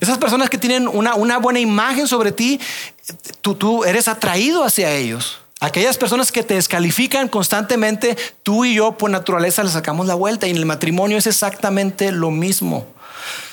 [0.00, 2.60] esas personas que tienen una, buena imagen sobre ti,
[3.40, 5.40] tú, tú eres atraído hacia ellos.
[5.60, 10.46] Aquellas personas que te descalifican constantemente, tú y yo por naturaleza le sacamos la vuelta
[10.46, 12.86] y en el matrimonio es exactamente lo mismo.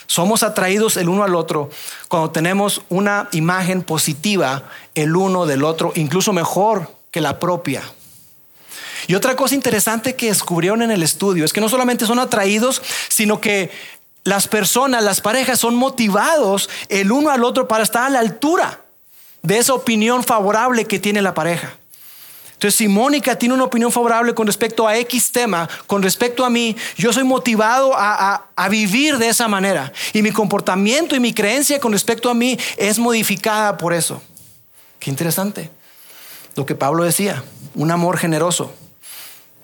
[0.08, 1.70] Somos atraídos el uno al otro
[2.10, 7.82] cuando tenemos una imagen positiva el uno del otro, incluso mejor que la propia.
[9.08, 12.82] Y otra cosa interesante que descubrieron en el estudio es que no solamente son atraídos,
[13.08, 13.72] sino que
[14.24, 18.82] las personas, las parejas son motivados el uno al otro para estar a la altura
[19.42, 21.74] de esa opinión favorable que tiene la pareja.
[22.54, 26.50] Entonces, si Mónica tiene una opinión favorable con respecto a X tema, con respecto a
[26.52, 29.92] mí, yo soy motivado a, a, vivir de esa manera.
[30.14, 34.22] Y mi comportamiento y mi creencia con respecto a mí es modificada por eso.
[35.00, 35.72] Qué interesante.
[36.56, 38.72] Lo que Pablo decía, un amor generoso,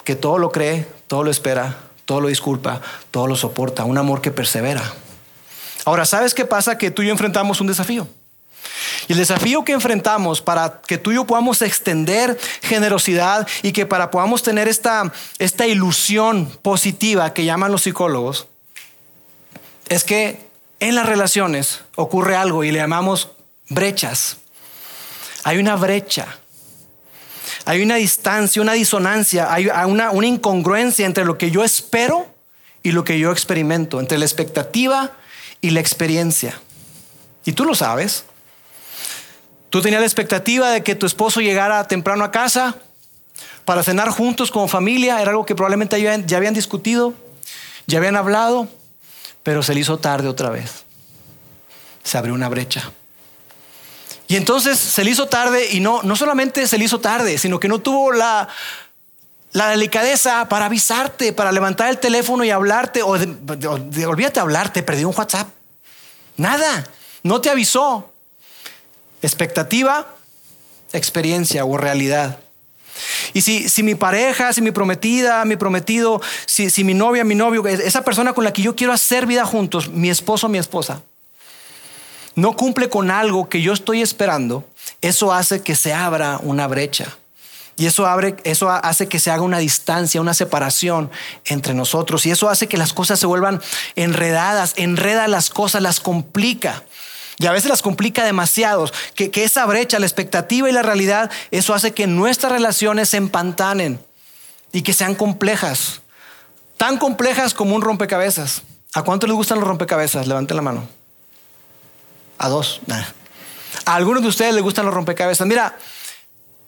[0.04, 2.80] que todo lo cree, todo lo espera, todo lo disculpa,
[3.12, 4.94] todo lo soporta, un amor que persevera.
[5.84, 6.78] Ahora, ¿sabes qué pasa?
[6.78, 8.08] Que tú y yo enfrentamos un desafío.
[9.10, 13.86] Y el desafío que enfrentamos para que tú y yo podamos extender generosidad y que
[13.86, 18.48] para podamos tener esta, esta ilusión positiva que llaman los psicólogos,
[19.90, 20.48] es que
[20.80, 23.32] en las relaciones ocurre algo y le llamamos
[23.68, 24.38] brechas.
[25.44, 26.40] Hay una brecha
[27.68, 32.26] hay una distancia, una disonancia, hay una, incongruencia entre lo que yo espero
[32.82, 35.12] y lo que yo experimento, entre la expectativa
[35.60, 36.58] y la experiencia.
[37.44, 38.24] Y tú lo sabes.
[39.70, 42.78] Tú tenías la expectativa de que tu esposo llegara temprano a casa
[43.66, 45.22] para cenar juntos como familia.
[45.22, 47.16] Era algo que probablemente ya habían discutido,
[47.86, 48.70] ya habían hablado,
[49.44, 50.86] pero se le hizo tarde otra vez.
[52.02, 52.94] Se abrió una brecha.
[54.28, 57.60] Y entonces se le hizo tarde y no, no solamente se le hizo tarde, sino
[57.60, 58.50] que no tuvo la,
[59.54, 65.08] la delicadeza para avisarte, para levantar el teléfono y hablarte, o, de, olvídate hablarte, perdió
[65.08, 65.48] un WhatsApp.
[66.36, 66.86] Nada,
[67.24, 68.12] no te avisó.
[69.22, 70.08] Expectativa,
[70.94, 72.40] experiencia o realidad.
[73.34, 77.36] Y si, si mi pareja, si mi prometida, mi prometido, si, si mi novia, mi
[77.36, 81.02] novio, esa persona con la que yo quiero hacer vida juntos, mi esposo, mi esposa,
[82.38, 84.64] no cumple con algo que yo estoy esperando,
[85.02, 87.18] eso hace que se abra una brecha.
[87.78, 91.10] Y eso, abre, eso hace que se haga una distancia, una separación
[91.46, 92.28] entre nosotros.
[92.28, 93.60] Y eso hace que las cosas se vuelvan
[93.96, 96.84] enredadas, enreda las cosas, las complica.
[97.40, 98.88] Y a veces las complica demasiado.
[99.16, 103.18] Que, que esa brecha, la expectativa y la realidad, eso hace que nuestras relaciones se
[103.18, 104.00] empantanen
[104.72, 106.02] y que sean complejas.
[106.78, 108.62] Tan complejas como un rompecabezas.
[108.94, 110.28] ¿A cuánto les gustan los rompecabezas?
[110.28, 110.88] Levanten la mano.
[112.38, 112.82] A dos.
[113.86, 115.48] A algunos de ustedes les gustan los rompecabezas.
[115.48, 115.78] Mira,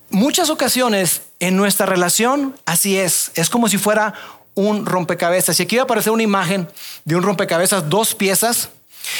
[0.10, 3.32] muchas ocasiones en nuestra relación así es.
[3.36, 4.13] Es como si fuera
[4.55, 5.60] un rompecabezas.
[5.60, 6.69] Y aquí va a aparecer una imagen
[7.05, 8.69] de un rompecabezas, dos piezas.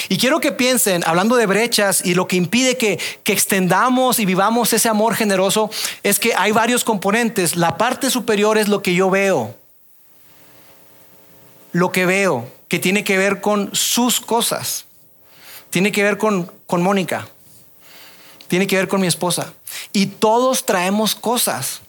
[0.10, 4.26] Y quiero que piensen, hablando de brechas y lo que impide que, que, extendamos y
[4.26, 5.70] vivamos ese amor generoso,
[6.04, 7.56] es que hay varios componentes.
[7.56, 9.56] La parte superior es lo que yo veo.
[11.72, 14.86] Lo que veo, que tiene que ver con sus cosas.
[15.70, 17.28] Tiene que ver con, con Mónica.
[18.48, 19.54] Tiene que ver con mi esposa.
[19.94, 21.82] Y todos traemos cosas.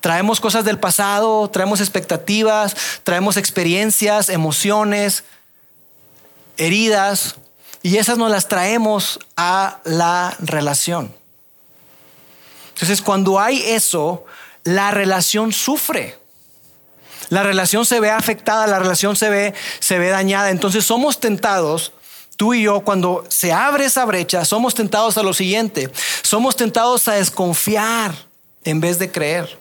[0.00, 5.24] Traemos cosas del pasado, traemos expectativas, traemos experiencias, emociones,
[6.56, 7.36] heridas,
[7.82, 11.14] y esas nos las traemos a la relación.
[12.74, 14.24] Entonces, cuando hay eso,
[14.64, 16.18] la relación sufre.
[17.28, 20.50] La relación se ve afectada, la relación se ve, se ve dañada.
[20.50, 21.92] Entonces somos tentados
[22.42, 25.88] tú y yo, cuando se abre esa brecha, somos tentados a lo siguiente.
[26.22, 28.12] Somos tentados a desconfiar
[28.64, 29.60] en vez de creer.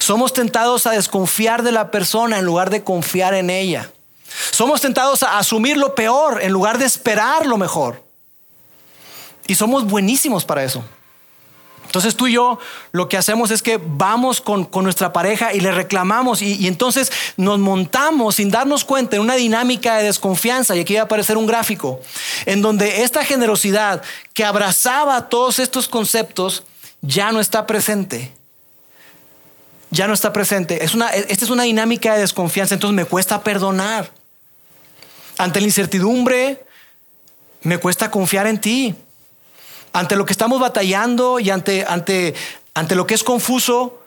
[0.00, 3.92] Somos tentados a desconfiar de la persona en lugar de confiar en ella.
[4.50, 8.02] Somos tentados a asumir lo peor en lugar de esperar lo mejor.
[9.46, 10.82] Y somos buenísimos para eso.
[11.86, 12.58] Entonces tú y yo
[12.92, 17.58] lo que hacemos es que vamos con, nuestra pareja y le reclamamos y, entonces nos
[17.58, 20.76] montamos sin darnos cuenta en una dinámica de desconfianza.
[20.76, 22.00] Y aquí va a aparecer un gráfico
[22.44, 24.02] en donde esta generosidad
[24.34, 26.64] que abrazaba todos estos conceptos
[27.00, 28.32] ya no está presente.
[29.90, 30.84] Ya no está presente.
[30.84, 34.10] Esta es una dinámica de desconfianza, entonces me cuesta perdonar.
[35.38, 36.64] Ante la incertidumbre,
[37.62, 38.94] me cuesta confiar en ti
[39.96, 42.34] ante lo que estamos batallando y ante, ante,
[42.74, 44.02] ante lo que es confuso,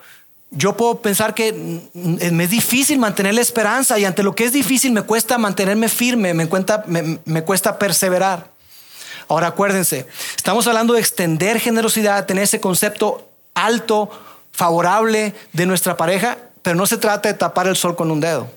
[0.52, 1.52] yo puedo pensar que
[1.93, 5.89] me es difícil mantener la esperanza y ante lo que es difícil me cuesta mantenerme
[5.89, 8.52] firme, me, cuesta, me, cuesta perseverar.
[9.28, 10.06] Ahora acuérdense,
[10.38, 14.12] estamos hablando de extender generosidad, tener ese concepto alto,
[14.52, 18.47] favorable de nuestra pareja, pero no se trata de tapar el sol con un dedo.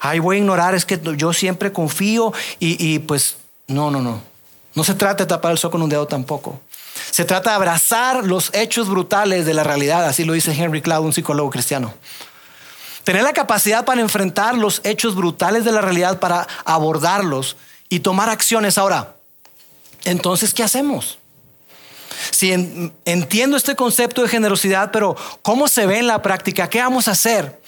[0.00, 4.36] Ay, voy a ignorar, es que yo siempre confío y, y pues no, no, no.
[4.76, 6.60] No se trata de tapar el sol con un dedo tampoco.
[7.10, 11.04] Se trata de abrazar los hechos brutales de la realidad, así lo dice Henry Cloud,
[11.04, 11.94] un psicólogo cristiano.
[13.04, 17.56] Tener la capacidad para enfrentar los hechos brutales de la realidad, para abordarlos
[17.88, 18.78] y tomar acciones.
[18.78, 19.14] Ahora,
[20.04, 21.18] entonces, ¿qué hacemos?
[22.30, 26.68] Si entiendo este concepto de generosidad, pero ¿cómo se ve en la práctica?
[26.68, 27.60] ¿Qué vamos a hacer?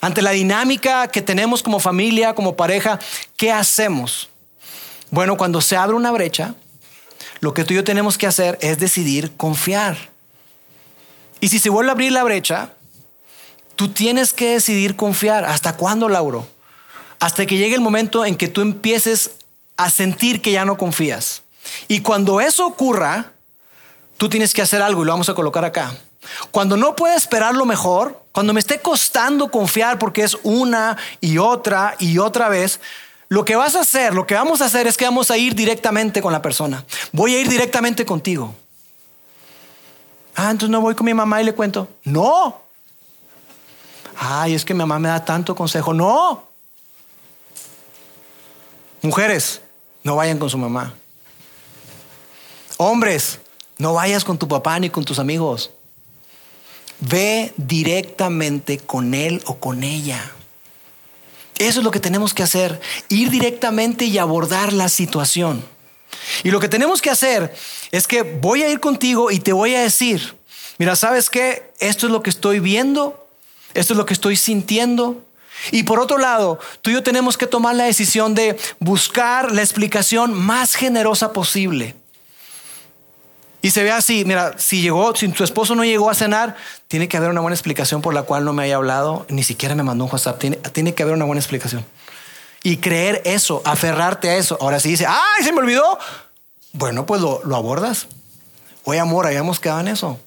[0.00, 2.98] Ante la dinámica que tenemos como familia, como pareja,
[3.36, 4.28] ¿qué hacemos?
[5.10, 6.54] Bueno, cuando se abre una brecha,
[7.46, 9.96] lo que tú y yo tenemos que hacer es decidir confiar.
[11.38, 12.72] Y si se vuelve a abrir la brecha,
[13.76, 15.44] tú tienes que decidir confiar.
[15.44, 16.48] ¿Hasta cuándo, Lauro?
[17.20, 19.30] Hasta que llegue el momento en que tú empieces
[19.76, 21.44] a sentir que ya no confías.
[21.86, 23.30] Y cuando eso ocurra,
[24.16, 25.96] tú tienes que hacer algo y lo vamos a colocar acá.
[26.50, 31.38] Cuando no puedes esperar lo mejor, cuando me esté costando confiar porque es una y
[31.38, 32.80] otra y otra vez,
[33.28, 35.54] lo que vas a hacer, lo que vamos a hacer es que vamos a ir
[35.54, 36.84] directamente con la persona.
[37.12, 38.54] Voy a ir directamente contigo.
[40.34, 41.88] Ah, entonces no voy con mi mamá y le cuento.
[42.04, 42.60] No.
[44.18, 45.92] Ay, es que mi mamá me da tanto consejo.
[45.92, 46.46] No.
[49.02, 49.60] Mujeres,
[50.04, 50.94] no vayan con su mamá.
[52.76, 53.40] Hombres,
[53.78, 55.70] no vayas con tu papá ni con tus amigos.
[57.00, 60.32] Ve directamente con él o con ella.
[61.58, 65.64] Eso es lo que tenemos que hacer, ir directamente y abordar la situación.
[66.44, 67.54] Y lo que tenemos que hacer
[67.92, 70.36] es que voy a ir contigo y te voy a decir,
[70.78, 71.72] mira, ¿sabes qué?
[71.78, 73.28] Esto es lo que estoy viendo,
[73.74, 75.22] esto es lo que estoy sintiendo.
[75.72, 79.62] Y por otro lado, tú y yo tenemos que tomar la decisión de buscar la
[79.62, 81.96] explicación más generosa posible.
[83.62, 86.56] Y se ve así, mira, si llegó, si tu esposo no llegó a cenar,
[86.88, 89.74] tiene que haber una buena explicación por la cual no me haya hablado, ni siquiera
[89.74, 91.84] me mandó un WhatsApp, tiene, tiene que haber una buena explicación.
[92.62, 94.58] Y creer eso, aferrarte a eso.
[94.60, 95.98] Ahora si dice, ay, se me olvidó,
[96.72, 98.06] bueno, pues lo, lo abordas.
[98.84, 100.18] Oye, amor, habíamos quedado en eso.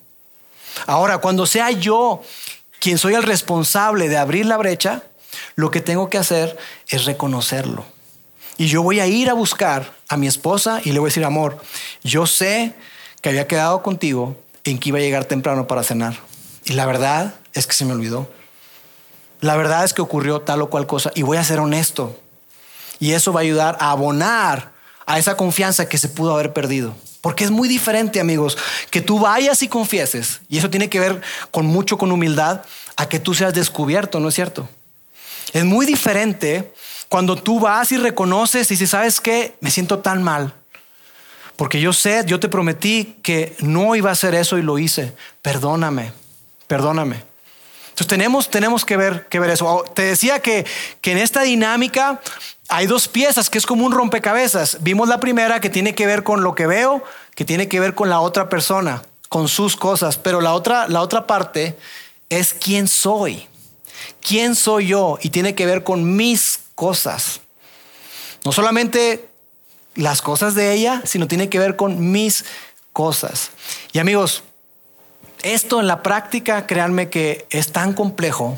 [0.86, 2.22] Ahora, cuando sea yo
[2.80, 5.04] quien soy el responsable de abrir la brecha,
[5.56, 7.86] lo que tengo que hacer es reconocerlo.
[8.58, 11.24] Y yo voy a ir a buscar a mi esposa y le voy a decir,
[11.24, 11.62] amor,
[12.04, 12.74] yo sé
[13.22, 16.18] que había quedado contigo en que iba a llegar temprano para cenar.
[16.66, 18.30] Y la verdad es que se me olvidó.
[19.42, 22.20] La verdad es que ocurrió tal o cual cosa y voy a ser honesto.
[23.00, 24.72] Y eso va a ayudar a abonar
[25.06, 26.96] a esa confianza que se pudo haber perdido.
[27.22, 28.58] Porque es muy diferente, amigos,
[28.92, 32.62] que tú vayas y confieses, y eso tiene que ver con mucho con humildad,
[32.96, 34.70] a que tú seas descubierto, ¿no es cierto?
[35.52, 36.72] Es muy diferente
[37.10, 40.54] cuando tú vas y reconoces y si sabes que me siento tan mal,
[41.60, 45.12] porque yo sé, yo te prometí que no iba a hacer eso y lo hice.
[45.41, 46.13] Perdóname,
[46.67, 47.22] perdóname.
[47.89, 49.84] Entonces tenemos, tenemos que, ver, que ver eso.
[49.93, 50.65] Te decía que,
[51.02, 52.22] que en esta dinámica
[52.69, 54.78] hay dos piezas que es como un rompecabezas.
[54.80, 57.04] Vimos la primera que tiene que ver con lo que veo,
[57.36, 60.17] que tiene que ver con la otra persona, con sus cosas.
[60.17, 61.78] Pero la otra, la otra parte
[62.30, 63.50] es quién soy.
[64.26, 65.19] ¿Quién soy yo?
[65.22, 67.41] Y tiene que ver con mis cosas.
[68.45, 69.29] No solamente
[69.95, 72.45] las cosas de ella, sino tiene que ver con mis
[72.93, 73.52] cosas.
[73.91, 74.43] Y amigos,
[75.41, 78.58] esto en la práctica, créanme que es tan complejo.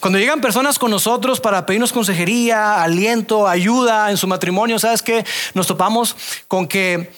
[0.00, 5.24] Cuando llegan personas con nosotros para pedirnos consejería, aliento, ayuda en su matrimonio, ¿sabes qué?
[5.54, 7.12] Nos topamos con que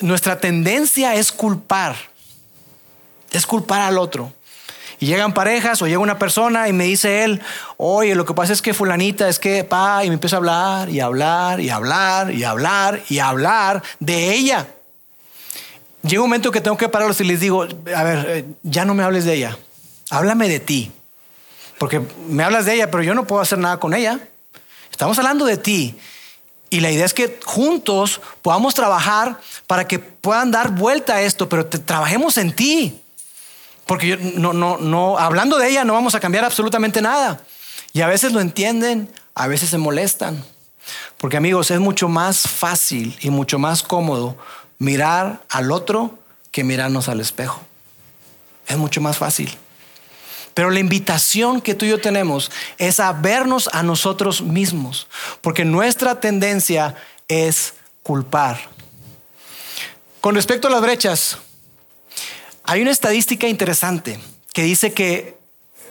[0.00, 1.96] nuestra tendencia es culpar,
[3.30, 4.32] es culpar al otro.
[4.98, 7.42] Y llegan parejas o llega una persona y me dice él,
[7.76, 10.88] oye, lo que pasa es que fulanita es que, pa, y me empieza a hablar
[10.88, 14.66] y hablar y hablar y hablar y hablar de ella.
[16.02, 18.94] Llega un momento que tengo que pararlos y les digo, a ver, eh, ya no
[18.94, 19.58] me hables de ella,
[20.10, 20.92] háblame de ti.
[21.78, 24.20] Porque me hablas de ella, pero yo no puedo hacer nada con ella.
[24.90, 25.98] Estamos hablando de ti.
[26.70, 31.48] Y la idea es que juntos podamos trabajar para que puedan dar vuelta a esto,
[31.48, 33.00] pero trabajemos en ti.
[33.86, 37.40] Porque yo, no, no, no, hablando de ella no vamos a cambiar absolutamente nada.
[37.92, 40.44] Y a veces lo entienden, a veces se molestan.
[41.16, 44.36] Porque amigos, es mucho más fácil y mucho más cómodo
[44.78, 46.18] mirar al otro
[46.50, 47.60] que mirarnos al espejo.
[48.66, 49.56] Es mucho más fácil.
[50.54, 55.06] Pero la invitación que tú y yo tenemos es a vernos a nosotros mismos,
[55.42, 56.94] porque nuestra tendencia
[57.28, 58.58] es culpar.
[60.22, 61.38] Con respecto a las brechas,
[62.66, 64.18] hay una estadística interesante
[64.52, 65.38] que dice que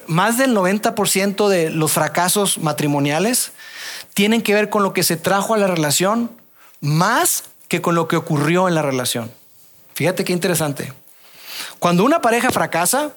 [0.07, 3.53] más del 90% de los fracasos matrimoniales
[4.13, 6.31] tienen que ver con lo que se trajo a la relación
[6.81, 9.31] más que con lo que ocurrió en la relación.
[9.93, 10.93] Fíjate qué interesante.
[11.79, 13.13] Cuando una pareja fracasa,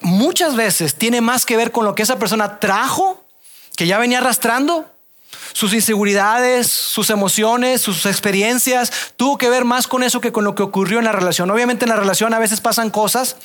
[0.00, 3.24] muchas veces tiene más que ver con lo que esa persona trajo,
[3.76, 4.91] que ya venía arrastrando,
[5.52, 10.54] sus inseguridades, sus emociones, sus experiencias, tuvo que ver más con eso que con lo
[10.54, 11.50] que ocurrió en la relación.
[11.50, 13.36] Obviamente en la relación a veces pasan cosas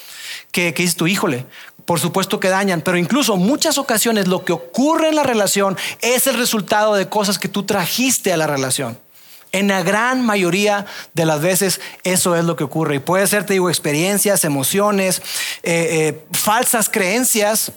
[0.52, 1.46] que, que dices tú, híjole,
[1.86, 6.28] por supuesto que dañan, pero incluso muchas ocasiones lo que ocurre en la relación es
[6.28, 8.98] el resultado de cosas que tú trajiste a la relación.
[9.54, 12.96] En la gran mayoría de las veces eso es lo que ocurre.
[12.96, 15.22] Y puede ser, te digo, experiencias, emociones,
[15.64, 17.72] eh, eh, falsas creencias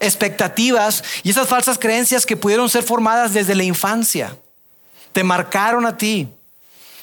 [0.00, 4.36] expectativas y esas falsas creencias que pudieron ser formadas desde la infancia.
[5.12, 6.28] Te marcaron a ti.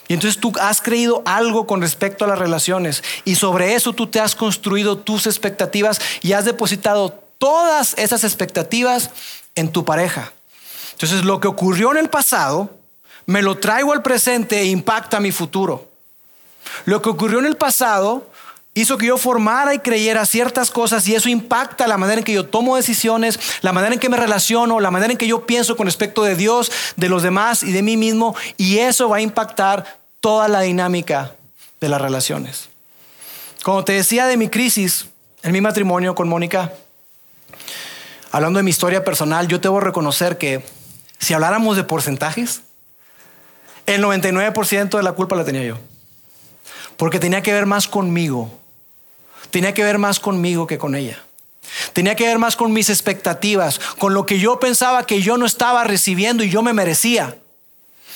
[0.08, 4.08] Y entonces tú has creído algo con respecto a las relaciones y sobre eso tú
[4.08, 9.12] te has construido tus expectativas y has depositado todas esas expectativas
[9.56, 10.34] en tu pareja.
[10.92, 12.70] Entonces lo que ocurrió en el pasado,
[13.26, 15.88] me lo traigo al presente e impacta mi futuro.
[16.86, 18.31] Lo que ocurrió en el pasado
[18.74, 22.34] hizo que yo formara y creyera ciertas cosas y eso impacta la manera en que
[22.34, 25.76] yo tomo decisiones, la manera en que me relaciono, la manera en que yo pienso
[25.76, 29.22] con respecto de Dios, de los demás y de mí mismo y eso va a
[29.22, 31.36] impactar toda la dinámica
[31.82, 32.70] de las relaciones.
[33.64, 35.08] Como te decía de mi crisis
[35.44, 36.72] en mi matrimonio con Mónica,
[38.32, 40.64] hablando de mi historia personal, yo debo reconocer que
[41.20, 42.62] si habláramos de porcentajes,
[43.86, 45.78] el 99% de la culpa la tenía yo.
[46.98, 48.61] Porque tenía que ver más conmigo
[49.52, 51.24] tenía que ver más conmigo que con ella.
[51.94, 55.46] Tenía que ver más con mis expectativas, con lo que yo pensaba que yo no
[55.46, 57.38] estaba recibiendo y yo me merecía.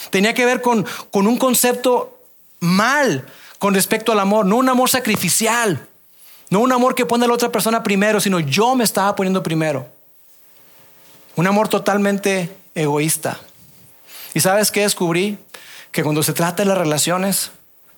[0.09, 2.19] Tenía que ver con, con un concepto
[2.59, 3.25] mal
[3.59, 5.87] con respecto al amor, no un amor sacrificial,
[6.49, 9.41] no un amor que pone a la otra persona primero, sino yo me estaba poniendo
[9.41, 9.87] primero.
[11.35, 13.39] Un amor totalmente egoísta.
[14.33, 15.37] ¿Y sabes qué descubrí?
[15.91, 17.51] Que cuando se trata de las relaciones,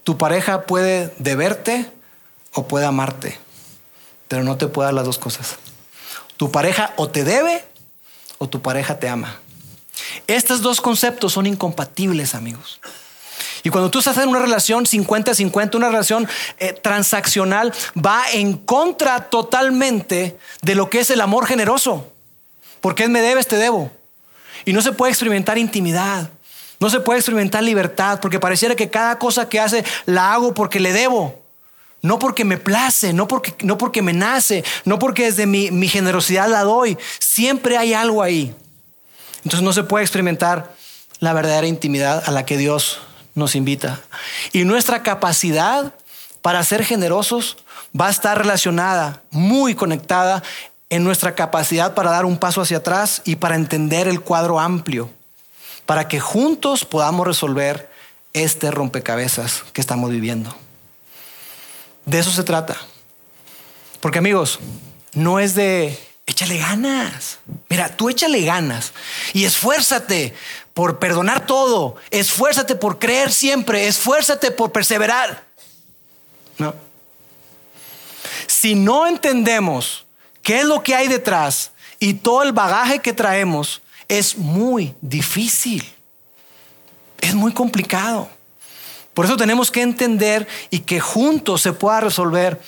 [0.03, 1.91] Tu pareja puede deberte
[2.57, 3.37] o puede amarte,
[4.27, 5.57] pero no te puede dar las dos cosas.
[6.37, 7.63] Tu pareja o te debe
[8.39, 9.39] o tu pareja te ama.
[10.25, 12.79] Estos dos conceptos son incompatibles, amigos.
[13.61, 16.27] Y cuando tú estás en una relación 50-50, una relación
[16.57, 22.11] eh, transaccional, va en contra totalmente de lo que es el amor generoso.
[22.81, 23.91] Porque me debes, te debo.
[24.65, 26.31] Y no se puede experimentar intimidad.
[26.79, 30.79] No se puede experimentar libertad porque pareciera que cada cosa que hace la hago porque
[30.79, 31.46] le debo.
[32.01, 35.87] No porque me place, no porque, no porque me nace, no porque desde mi, mi
[35.87, 36.97] generosidad la doy.
[37.19, 38.53] Siempre hay algo ahí.
[39.37, 40.75] Entonces no se puede experimentar
[41.19, 42.99] la verdadera intimidad a la que Dios
[43.33, 44.01] nos invita.
[44.53, 45.93] Y nuestra capacidad
[46.41, 47.57] para ser generosos
[47.99, 50.43] va a estar relacionada, muy conectada
[50.89, 55.09] en nuestra capacidad para dar un paso hacia atrás y para entender el cuadro amplio
[55.87, 57.89] para que juntos podamos resolver
[58.33, 60.53] este rompecabezas que estamos viviendo.
[62.07, 62.77] De eso se trata.
[63.99, 64.59] Porque amigos,
[65.13, 67.39] no es de échale ganas.
[67.69, 68.93] Mira, tú échale ganas
[69.33, 70.33] y esfuérzate
[70.73, 75.43] por perdonar todo, esfuérzate por creer siempre, esfuérzate por perseverar.
[76.57, 76.73] No.
[78.47, 80.05] Si no entendemos
[80.41, 85.83] qué es lo que hay detrás y todo el bagaje que traemos, es muy difícil.
[87.19, 88.29] Es muy complicado.
[89.18, 92.61] Por eso tenemos que entender y que juntos se pueda resolver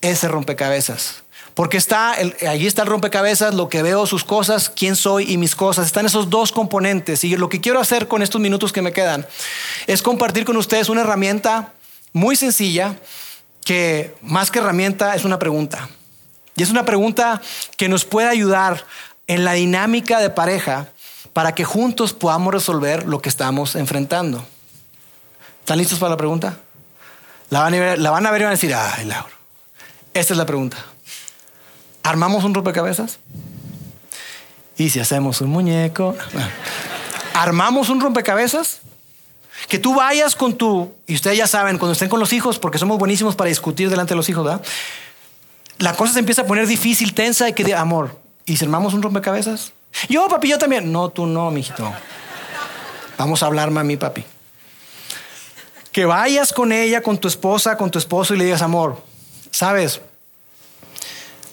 [0.00, 1.22] ese rompecabezas.
[1.54, 2.14] Porque está,
[2.48, 5.86] allí está el rompecabezas, lo que veo, sus cosas, quién soy y mis cosas.
[5.86, 7.22] Están esos dos componentes.
[7.22, 9.28] Y lo que quiero hacer con estos minutos que me quedan
[9.86, 11.72] es compartir con ustedes una herramienta
[12.12, 12.96] muy sencilla
[13.64, 15.88] que más que herramienta es una pregunta.
[16.56, 17.40] Y es una pregunta
[17.76, 18.84] que nos puede ayudar
[19.28, 20.88] en la dinámica de pareja
[21.32, 24.44] para que juntos podamos resolver lo que estamos enfrentando.
[25.66, 26.58] ¿Están listos para la pregunta?
[27.50, 29.34] La van a ver, la van a ver y van a decir, ay, Lauro,
[30.14, 30.76] esta es la pregunta.
[32.04, 33.18] ¿Armamos un rompecabezas?
[34.76, 36.14] ¿Y si hacemos un muñeco?
[37.34, 38.78] ¿Armamos un rompecabezas?
[39.66, 42.78] Que tú vayas con tu, y ustedes ya saben, cuando estén con los hijos, porque
[42.78, 44.62] somos buenísimos para discutir delante de los hijos, ¿verdad?
[45.78, 49.02] La cosa se empieza a poner difícil, tensa y que, amor, ¿Y si armamos un
[49.02, 49.72] rompecabezas?
[50.08, 50.92] Yo, papi, yo también.
[50.92, 51.92] No, tú no, mijito.
[53.18, 54.24] Vamos a hablar, mami, papi.
[55.96, 59.02] Que vayas con ella, con tu esposa, con tu esposo y le digas, amor,
[59.50, 60.02] sabes,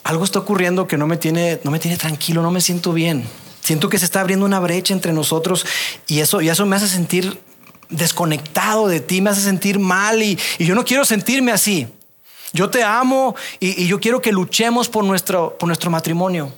[0.03, 3.25] algo está ocurriendo que no me tiene, no me tiene tranquilo, no me siento bien.
[3.61, 5.65] Siento que se está abriendo una brecha entre nosotros
[6.07, 7.39] y eso, y eso me hace sentir
[7.87, 11.87] desconectado de ti, me hace sentir mal y, yo no quiero sentirme así.
[12.51, 16.51] Yo te amo y, y yo quiero que luchemos por nuestro, por nuestro matrimonio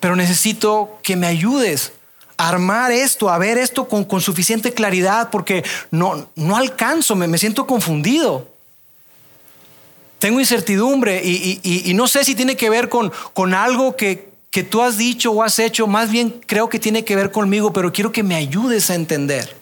[0.00, 1.92] pero necesito que me ayudes
[2.48, 8.48] armar esto, a ver esto con, suficiente claridad, porque no, no alcanzo, me, siento confundido.
[10.18, 14.82] Tengo incertidumbre y, no sé si tiene que ver con, con algo que, que tú
[14.82, 18.10] has dicho o has hecho, más bien creo que tiene que ver conmigo, pero quiero
[18.10, 19.56] que me ayudes a entender.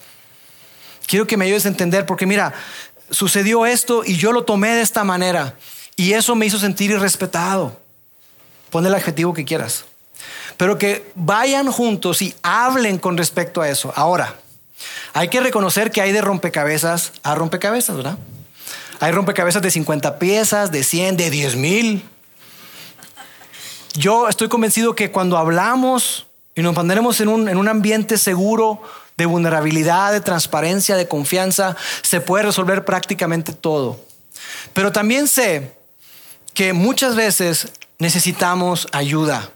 [1.06, 2.54] Quiero que me ayudes a entender, porque mira,
[3.10, 5.56] sucedió esto y yo lo tomé de esta manera
[5.96, 7.80] y eso me hizo sentir irrespetado.
[8.70, 9.84] Pon el adjetivo que quieras
[10.58, 13.90] pero que vayan juntos y hablen con respecto a eso.
[13.96, 14.34] Ahora,
[15.14, 18.18] hay que reconocer que hay de rompecabezas a rompecabezas, ¿verdad?
[19.00, 22.08] Hay rompecabezas de 50 piezas, de 100, de 10 mil.
[23.94, 28.82] Yo estoy convencido que cuando hablamos y nos pondremos en un, en un ambiente seguro,
[29.18, 33.98] de vulnerabilidad, de transparencia, de confianza, se puede resolver prácticamente todo.
[34.72, 35.76] Pero también sé
[36.54, 39.50] que muchas veces necesitamos ayuda.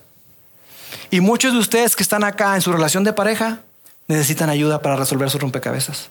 [1.13, 3.59] Y muchos de ustedes que están acá en su relación de pareja
[4.09, 6.09] necesitan ayuda para resolver sus rompecabezas.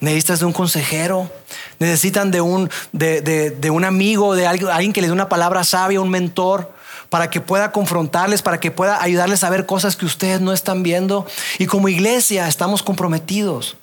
[0.00, 1.32] Necesitas de un consejero,
[1.78, 6.02] necesitan de un, de, un amigo, de alguien, alguien que les dé una palabra sabia,
[6.02, 6.70] un mentor,
[7.08, 10.82] para que pueda confrontarles, para que pueda ayudarles a ver cosas que ustedes no están
[10.82, 11.26] viendo.
[11.58, 13.78] Y como iglesia estamos comprometidos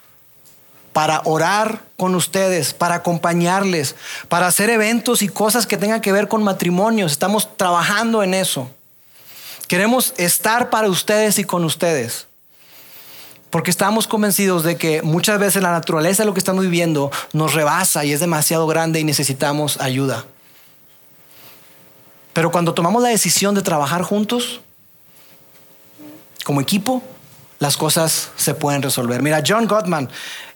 [0.93, 3.95] para orar con ustedes, para acompañarles,
[4.29, 7.11] para hacer eventos y cosas que tengan que ver con matrimonios.
[7.11, 8.69] Estamos trabajando en eso.
[9.67, 12.27] Queremos estar para ustedes y con ustedes.
[13.49, 17.53] Porque estamos convencidos de que muchas veces la naturaleza de lo que estamos viviendo nos
[17.53, 20.25] rebasa y es demasiado grande y necesitamos ayuda.
[22.33, 24.59] Pero cuando tomamos la decisión de trabajar juntos,
[26.43, 27.01] como equipo,
[27.59, 29.21] las cosas se pueden resolver.
[29.21, 30.09] Mira, John Gottman,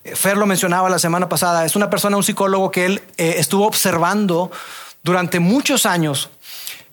[0.03, 3.35] eh, Fer lo mencionaba la semana pasada, es una persona, un psicólogo que él eh,
[3.37, 4.51] estuvo observando
[5.03, 6.29] durante muchos años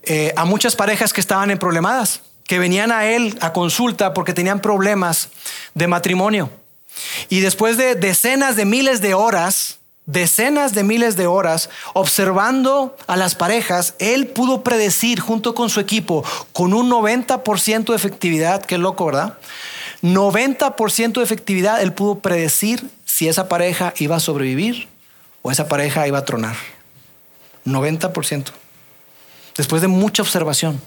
[0.06, 4.32] eh, a muchas parejas que estaban en problemadas, que venían a él a consulta porque
[4.32, 5.28] tenían problemas
[5.74, 6.50] de matrimonio.
[7.28, 13.16] Y después de decenas de miles de horas, decenas de miles de horas observando a
[13.16, 18.78] las parejas, él pudo predecir junto con su equipo con un 90% de efectividad, qué
[18.78, 19.38] loco, ¿verdad?
[20.02, 24.88] 90% de efectividad, él pudo predecir si esa pareja iba a sobrevivir
[25.42, 26.56] o esa pareja iba a tronar.
[27.64, 28.52] 90%.
[29.56, 30.80] Después de mucha observación.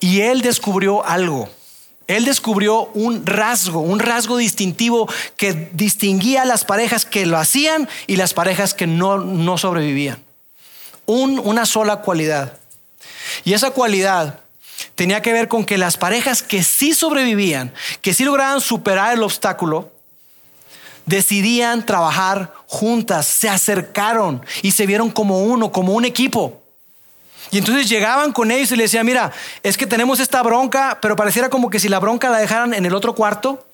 [0.00, 1.48] Y él descubrió algo.
[2.08, 7.88] Él descubrió un rasgo, un rasgo distintivo que distinguía a las parejas que lo hacían
[8.06, 10.22] y las parejas que no, no sobrevivían.
[11.06, 12.58] una sola cualidad.
[13.44, 14.40] Y esa cualidad
[14.94, 19.22] tenía que ver con que las parejas que sí sobrevivían, que sí lograban superar el
[19.22, 19.92] obstáculo,
[21.06, 26.61] decidían trabajar juntas, se acercaron y se vieron como uno, como un equipo.
[27.52, 29.30] Y entonces llegaban con ellos y les decían, mira,
[29.62, 32.86] es que tenemos esta bronca, pero pareciera como que si la bronca la dejaran en
[32.86, 33.68] el otro cuarto,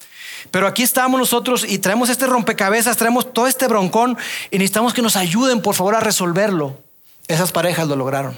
[0.51, 4.18] pero aquí estamos nosotros y traemos este rompecabezas, traemos todo este broncón
[4.51, 6.76] y necesitamos que nos ayuden, por favor, a resolverlo.
[7.29, 8.37] Esas parejas lo lograron.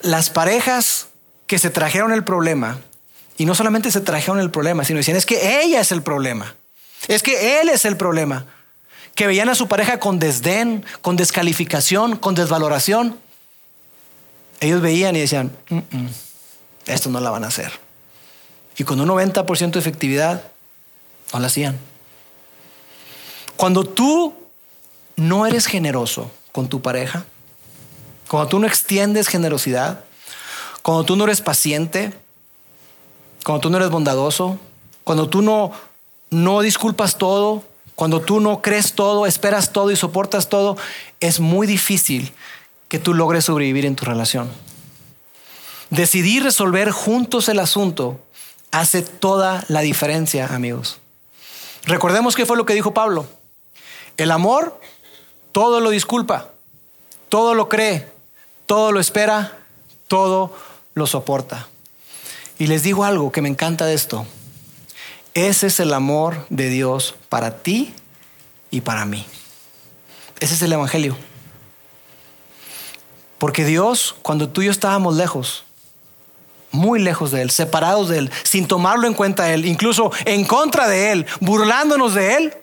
[0.00, 1.08] Las parejas
[1.46, 2.78] que se trajeron el problema,
[3.36, 6.54] y no solamente se trajeron el problema, sino decían, es que ella es el problema.
[7.06, 8.46] Es que él es el problema.
[9.14, 13.18] Que veían a su pareja con desdén, con descalificación, con desvaloración.
[14.60, 15.56] Ellos veían y decían,
[16.86, 17.72] esto no la van a hacer.
[18.76, 20.44] Y con un 90% de efectividad,
[21.32, 21.78] no la hacían.
[23.56, 24.34] Cuando tú
[25.16, 27.24] no eres generoso con tu pareja,
[28.28, 30.04] cuando tú no extiendes generosidad,
[30.82, 32.14] cuando tú no eres paciente,
[33.44, 34.58] cuando tú no eres bondadoso,
[35.04, 35.72] cuando tú no
[36.30, 37.64] no disculpas todo,
[38.00, 40.78] cuando tú no crees todo, esperas todo y soportas todo,
[41.20, 42.32] es muy difícil
[42.88, 44.50] que tú logres sobrevivir en tu relación.
[45.90, 48.18] Decidir resolver juntos el asunto
[48.70, 50.96] hace toda la diferencia, amigos.
[51.84, 53.26] Recordemos qué fue lo que dijo Pablo.
[54.16, 54.80] El amor
[55.52, 56.52] todo lo disculpa,
[57.28, 58.08] todo lo cree,
[58.64, 59.58] todo lo espera,
[60.08, 60.56] todo
[60.94, 61.68] lo soporta.
[62.58, 64.24] Y les digo algo que me encanta de esto.
[65.34, 67.94] Ese es el amor de Dios para ti
[68.70, 69.24] y para mí.
[70.40, 71.16] Ese es el Evangelio.
[73.38, 75.64] Porque Dios, cuando tú y yo estábamos lejos,
[76.72, 80.88] muy lejos de Él, separados de Él, sin tomarlo en cuenta Él, incluso en contra
[80.88, 82.54] de Él, burlándonos de Él,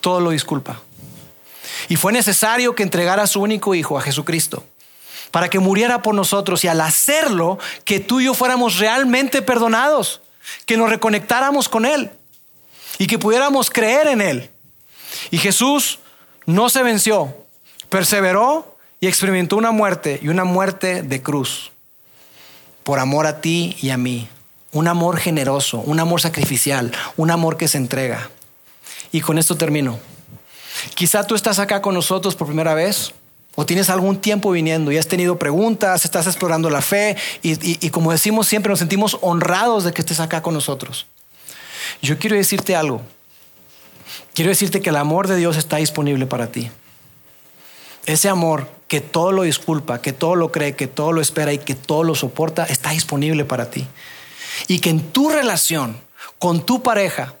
[0.00, 0.80] todo lo disculpa.
[1.88, 4.64] Y fue necesario que entregara su único Hijo, a Jesucristo,
[5.30, 10.20] para que muriera por nosotros y al hacerlo, que tú y yo fuéramos realmente perdonados
[10.66, 12.10] que nos reconectáramos con Él
[12.98, 14.50] y que pudiéramos creer en Él.
[15.30, 15.98] Y Jesús
[16.46, 17.34] no se venció,
[17.88, 21.72] perseveró y experimentó una muerte y una muerte de cruz
[22.82, 24.28] por amor a ti y a mí.
[24.72, 28.30] Un amor generoso, un amor sacrificial, un amor que se entrega.
[29.12, 30.00] Y con esto termino.
[30.94, 33.14] Quizá tú estás acá con nosotros por primera vez
[33.54, 38.12] o tienes algún tiempo viniendo y has tenido preguntas, estás explorando la fe y, como
[38.12, 41.06] decimos siempre nos sentimos honrados de que estés acá con nosotros.
[42.02, 43.02] Yo quiero decirte algo.
[44.34, 46.70] Quiero decirte que el amor de Dios está disponible para ti.
[48.06, 51.58] Ese amor que todo lo disculpa, que todo lo cree, que todo lo espera y
[51.58, 53.86] que todo lo soporta, está disponible para ti.
[54.66, 55.96] Y que en tu relación
[56.38, 57.34] con tu pareja,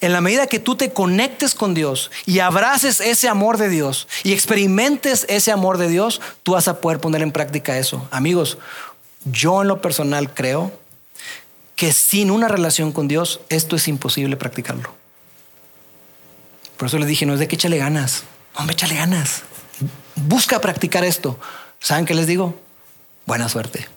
[0.00, 4.08] en la medida que tú te conectes con Dios y abraces ese amor de Dios
[4.24, 8.06] y experimentes ese amor de Dios, tú vas a poder poner en práctica eso.
[8.10, 8.58] Amigos,
[9.24, 10.72] yo en lo personal creo
[11.76, 14.94] que sin una relación con Dios esto es imposible practicarlo.
[16.76, 18.24] Por eso les dije, no es de que échale ganas.
[18.54, 19.42] Hombre, échale ganas.
[20.14, 21.38] Busca practicar esto.
[21.80, 22.58] ¿Saben qué les digo?
[23.26, 23.88] Buena suerte.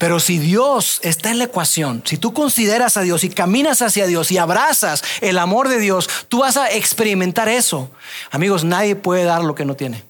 [0.00, 4.06] Pero si Dios está en la ecuación, si tú consideras a Dios y caminas hacia
[4.06, 7.90] Dios y abrazas el amor de Dios, tú vas a experimentar eso.
[8.30, 10.02] Amigos, nadie puede dar lo que no tiene.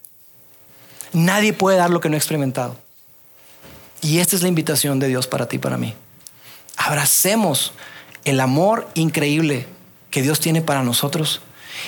[1.12, 2.76] Nadie puede dar lo que no ha experimentado.
[4.00, 5.92] Y esta es la invitación de Dios para ti y para mí.
[6.76, 7.72] Abracemos
[8.24, 9.66] el amor increíble
[10.12, 11.40] que Dios tiene para nosotros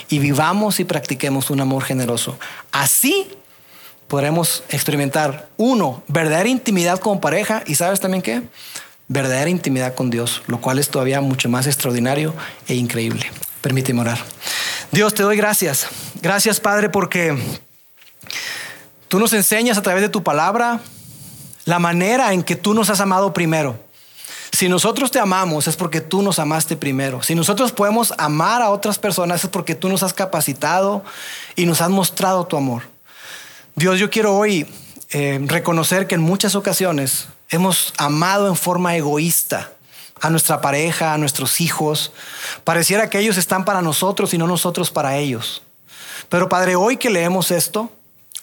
[0.08, 2.36] y vivamos y practiquemos un amor generoso.
[2.72, 3.28] Así
[4.12, 8.42] podremos experimentar, uno, verdadera intimidad como pareja y sabes también qué,
[9.08, 12.34] verdadera intimidad con Dios, lo cual es todavía mucho más extraordinario
[12.68, 13.24] e increíble.
[13.62, 14.18] Permíteme orar.
[14.90, 15.86] Dios, te doy gracias.
[16.20, 17.42] Gracias, Padre, porque
[19.08, 20.80] tú nos enseñas a través de tu palabra
[21.64, 23.82] la manera en que tú nos has amado primero.
[24.52, 27.22] Si nosotros te amamos es porque tú nos amaste primero.
[27.22, 31.02] Si nosotros podemos amar a otras personas es porque tú nos has capacitado
[31.56, 32.91] y nos has mostrado tu amor.
[33.74, 34.66] Dios, yo quiero hoy
[35.10, 39.72] eh, reconocer que en muchas ocasiones hemos amado en forma egoísta
[40.20, 42.12] a nuestra pareja, a nuestros hijos.
[42.64, 45.62] Pareciera que ellos están para nosotros y no nosotros para ellos.
[46.28, 47.90] Pero Padre, hoy que leemos esto,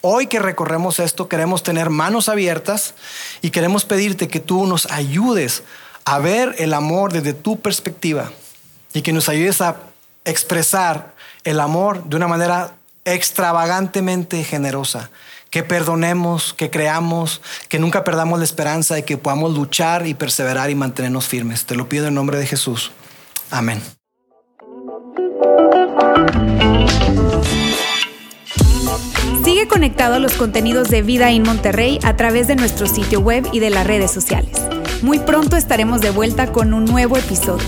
[0.01, 2.95] hoy que recorremos esto, queremos tener manos abiertas
[3.43, 5.61] y queremos pedirte que tú nos ayudes
[6.05, 8.32] a ver el amor desde tu perspectiva
[8.93, 9.77] y que nos ayudes a
[10.25, 11.13] expresar
[11.43, 12.73] el amor de una manera
[13.05, 15.09] extravagantemente generosa.
[15.49, 20.69] Que perdonemos, que creamos, que nunca perdamos la esperanza y que podamos luchar y perseverar
[20.69, 21.65] y mantenernos firmes.
[21.65, 22.91] Te lo pido en nombre de Jesús.
[23.49, 23.81] Amén.
[29.43, 33.47] Sigue conectado a los contenidos de Vida en Monterrey a través de nuestro sitio web
[33.51, 34.61] y de las redes sociales.
[35.01, 37.67] Muy pronto estaremos de vuelta con un nuevo episodio.